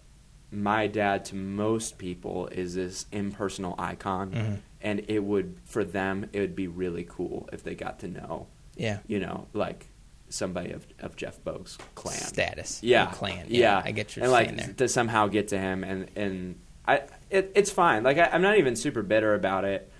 [0.50, 4.58] my dad to most people is this impersonal icon, Mhm.
[4.80, 8.46] and it would for them it would be really cool if they got to know
[8.76, 8.98] Yeah.
[9.06, 9.86] you know like
[10.34, 12.80] somebody of of Jeff Bogue's clan Status.
[12.82, 13.46] yeah, clan.
[13.48, 13.80] yeah.
[13.84, 14.72] I get your and like there.
[14.74, 18.02] to somehow get to him, and and I it, it's fine.
[18.02, 19.90] Like I, I'm not even super bitter about it.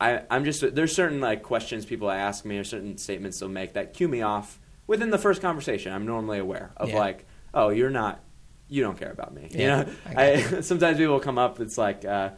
[0.00, 3.74] I I'm just there's certain like questions people ask me or certain statements they'll make
[3.74, 5.92] that cue me off within the first conversation.
[5.92, 6.98] I'm normally aware of Yeah.
[6.98, 8.20] like, oh, you're not,
[8.68, 9.48] you don't care about me.
[9.52, 11.60] You know, I I, sometimes people will come up.
[11.60, 12.04] It's like.
[12.04, 12.30] Uh,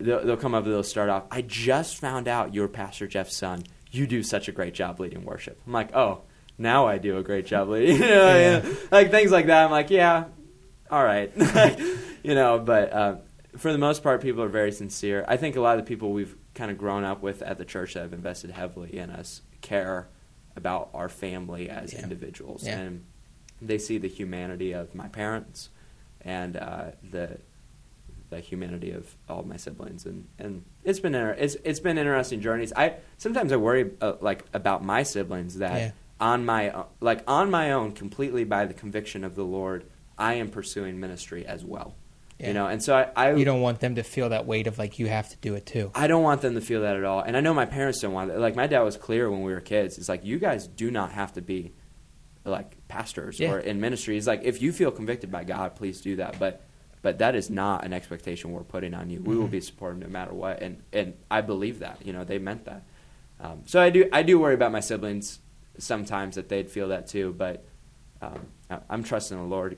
[0.00, 1.24] They'll, they'll come up and they'll start off.
[1.28, 3.64] I just found out you're Pastor Jeff's son.
[3.90, 5.60] You do such a great job leading worship.
[5.66, 6.22] I'm like, oh,
[6.58, 7.96] now I do a great job leading.
[8.02, 8.62] You know, Yeah.
[8.66, 8.74] yeah.
[8.90, 9.64] like things like that.
[9.64, 10.24] I'm like, yeah,
[10.90, 11.32] all right,
[12.22, 12.58] you know.
[12.58, 13.16] But uh,
[13.56, 15.24] for the most part, people are very sincere.
[15.28, 17.64] I think a lot of the people we've kind of grown up with at the
[17.64, 20.08] church that have invested heavily in us care
[20.56, 22.02] about our family as Yeah.
[22.02, 22.78] individuals, Yeah.
[22.78, 23.04] and
[23.62, 25.70] they see the humanity of my parents
[26.20, 27.38] and uh, the
[28.30, 32.40] the humanity of all my siblings, and, and it's been inter- it's it's been interesting
[32.40, 32.72] journeys.
[32.76, 35.94] I sometimes I worry uh, like about my siblings that.
[36.20, 39.84] On my o- like on my own, completely by the conviction of the Lord,
[40.18, 41.94] I am pursuing ministry as well.
[42.38, 42.48] Yeah.
[42.48, 44.78] You know, and so I, I You don't want them to feel that weight of
[44.78, 45.90] like you have to do it too.
[45.94, 47.20] I don't want them to feel that at all.
[47.20, 48.38] And I know my parents don't want it.
[48.38, 49.98] Like my dad was clear when we were kids.
[49.98, 51.72] It's like you guys do not have to be
[52.44, 53.52] like pastors Yeah.
[53.52, 54.16] or in ministry.
[54.16, 56.38] It's like if you feel convicted by God, please do that.
[56.38, 56.64] But
[57.02, 59.20] but that is not an expectation we're putting on you.
[59.20, 59.52] We will Mhm.
[59.52, 60.62] be supportive no matter what.
[60.62, 62.04] And and I believe that.
[62.04, 62.82] You know, they meant that.
[63.40, 65.40] Um, so I do I do worry about my siblings
[65.78, 67.34] sometimes that they'd feel that too.
[67.36, 67.64] But
[68.20, 68.46] um,
[68.90, 69.76] I'm trusting the Lord.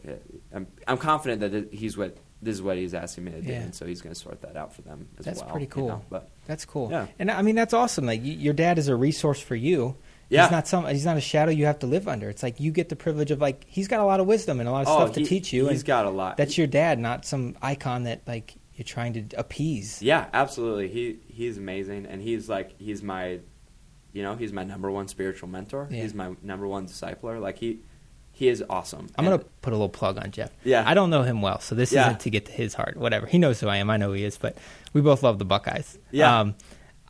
[0.52, 3.60] I'm I'm confident that He's what this is what He's asking me to do, Yeah.
[3.60, 5.50] and so He's going to sort that out for them as That's well.
[5.50, 5.88] pretty you cool.
[5.88, 6.02] know?
[6.08, 6.90] But That's cool.
[6.90, 7.06] Yeah.
[7.18, 8.06] And I mean that's awesome.
[8.06, 9.96] Like y- your dad is a resource for you.
[10.30, 10.42] Yeah.
[10.44, 12.30] He's not some he's not a shadow you have to live under.
[12.30, 14.68] It's like you get the privilege of like he's got a lot of wisdom and
[14.68, 16.36] a lot of stuff to Oh, teach you He's got a lot.
[16.36, 20.00] that's your dad, not some icon that like you're trying to appease.
[20.00, 20.88] yeah, absolutely.
[20.88, 23.40] He he's amazing, and he's like he's my,
[24.12, 25.88] you know, he's my number one spiritual mentor.
[25.90, 26.02] Yeah.
[26.02, 27.40] He's my number one discipler.
[27.40, 27.80] Like he
[28.32, 29.08] he is awesome.
[29.18, 30.50] I'm And- gonna put a little plug on Jeff.
[30.64, 30.84] Yeah.
[30.86, 32.06] I don't know him well, so this Yeah.
[32.06, 32.96] isn't to get to his heart.
[32.96, 33.26] Whatever.
[33.26, 33.90] He knows who I am.
[33.90, 34.56] I know who he is, but
[34.92, 35.98] we both love the Buckeyes.
[36.10, 36.40] Yeah.
[36.40, 36.54] Um,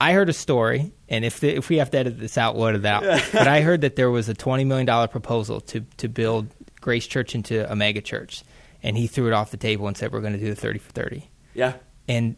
[0.03, 2.69] I heard a story, and if the, if we have to edit this out, we'll
[2.69, 3.03] edit it out.
[3.33, 6.49] but I heard that there was a twenty million dollar proposal to to build
[6.81, 8.43] Grace Church into a mega church,
[8.83, 10.79] and he threw it off the table and said we're going to do the thirty
[10.79, 11.29] for thirty.
[11.53, 11.75] yeah,
[12.09, 12.37] And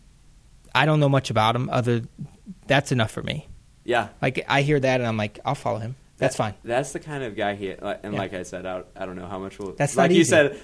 [0.74, 1.70] I don't know much about him.
[1.70, 2.02] Other
[2.66, 3.46] that's enough for me.
[3.84, 4.08] Yeah.
[4.20, 5.96] Like I hear that, and I'm like, I'll follow him.
[6.18, 6.54] That's That- fine.
[6.64, 7.70] That's the kind of guy he.
[7.70, 8.10] And Yeah.
[8.10, 9.72] like I said, I, I don't know how much will.
[9.72, 10.30] That's like not you easy.
[10.30, 10.60] said,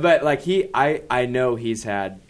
[0.00, 2.20] but like he, I I know he's had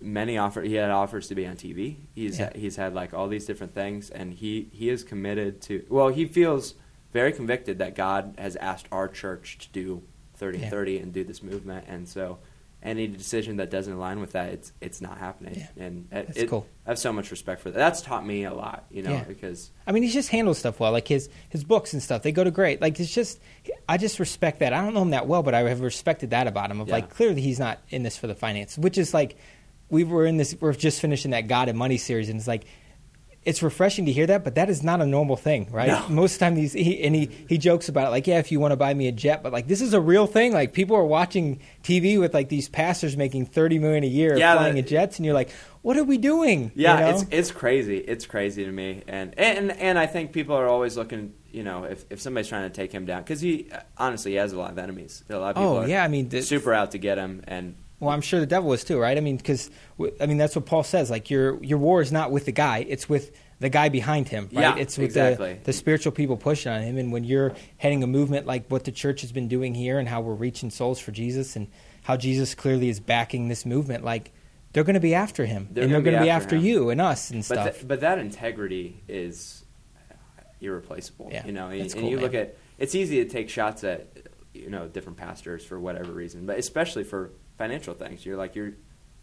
[0.00, 0.66] many offers.
[0.68, 1.96] He had offers to be on TV.
[2.14, 2.50] He's Yeah.
[2.54, 5.84] he's had like all these different things, and he he is committed to.
[5.88, 6.74] Well, he feels
[7.12, 10.02] very convicted that God has asked our church to do
[10.34, 10.70] thirty Yeah.
[10.70, 12.38] thirty and do this movement, and so.
[12.84, 15.54] Any decision that doesn't align with that, it's it's not happening.
[15.56, 15.84] Yeah.
[15.86, 16.66] And it, That's it- cool.
[16.86, 17.78] I have so much respect for that.
[17.78, 19.24] That's taught me a lot, you know, Yeah.
[19.24, 20.92] because I mean, he just handles stuff well.
[20.92, 22.82] Like his his books and stuff, they go to great.
[22.82, 23.40] Like it's just,
[23.88, 24.74] I just respect that.
[24.74, 26.80] I don't know him that well, but I have respected that about him.
[26.80, 26.94] Of Yeah.
[26.96, 29.36] like, clearly he's not in this for the finance, which is like,
[29.88, 30.54] we were in this.
[30.60, 32.64] We're just finishing that God and Money series, and it's like.
[33.44, 35.88] It's refreshing to hear that, but that is not a normal thing, right?
[35.88, 36.08] No.
[36.08, 38.50] Most of the time, these he, and he he jokes about it, like, yeah, if
[38.50, 40.52] you want to buy me a jet, but like this is a real thing.
[40.54, 44.54] Like people are watching TV with like these pastors making thirty million a year Yeah,
[44.54, 45.50] flying that- jets, and you're like,
[45.82, 46.72] what are we doing?
[46.74, 47.10] Yeah, You know?
[47.10, 47.98] it's it's crazy.
[47.98, 51.34] It's crazy to me, and and and I think people are always looking.
[51.52, 53.68] You know, if if somebody's trying to take him down, because he
[53.98, 55.22] honestly he has a lot of enemies.
[55.28, 57.18] A lot of oh, people Oh, are yeah, I mean, the- super out to get
[57.18, 59.16] him, and Well, I'm sure the devil is too, right?
[59.16, 59.70] I mean, because
[60.20, 61.10] I mean that's what Paul says.
[61.10, 64.44] Like your your war is not with the guy; it's with the guy behind him,
[64.52, 64.62] right?
[64.62, 65.54] Yeah, it's with exactly.
[65.54, 66.98] the, the spiritual people pushing on him.
[66.98, 70.08] And when you're heading a movement like what the church has been doing here, and
[70.08, 71.68] how we're reaching souls for Jesus, and
[72.02, 74.32] how Jesus clearly is backing this movement, like
[74.72, 76.64] they're going to be after him, They're and they're going to be after him.
[76.64, 77.74] you and us and but stuff.
[77.74, 79.64] th- but that integrity is
[80.60, 81.30] irreplaceable.
[81.32, 83.84] Yeah, you know, and, that's and cool, you look at it's easy to take shots
[83.84, 84.08] at
[84.52, 88.24] you know different pastors for whatever reason, but especially for financial things.
[88.26, 88.72] You're like you're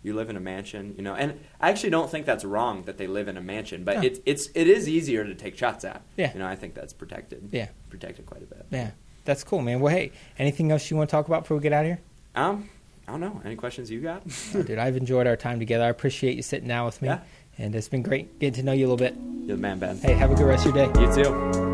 [0.03, 2.97] you live in a mansion, you know, and I actually don't think that's wrong that
[2.97, 4.01] they live in a mansion, but No.
[4.03, 6.01] it's it's it is easier to take shots at.
[6.17, 6.33] Yeah.
[6.33, 7.49] you know, I think that's protected.
[7.51, 7.67] Yeah.
[7.89, 8.65] protected quite a bit.
[8.71, 8.91] yeah,
[9.25, 9.79] that's cool, man.
[9.79, 11.99] Well, hey, anything else you want to talk about before we get out of here?
[12.35, 12.69] Um,
[13.07, 13.41] I don't know.
[13.45, 14.23] Any questions you got?
[14.55, 15.83] Oh, dude, I've enjoyed our time together.
[15.83, 17.19] I appreciate you sitting down with me, Yeah.
[17.59, 19.15] and it's been great getting to know you a little bit.
[19.45, 19.97] You're the man, Ben.
[19.97, 20.99] Hey, have a good rest of your day.
[21.01, 21.70] You too.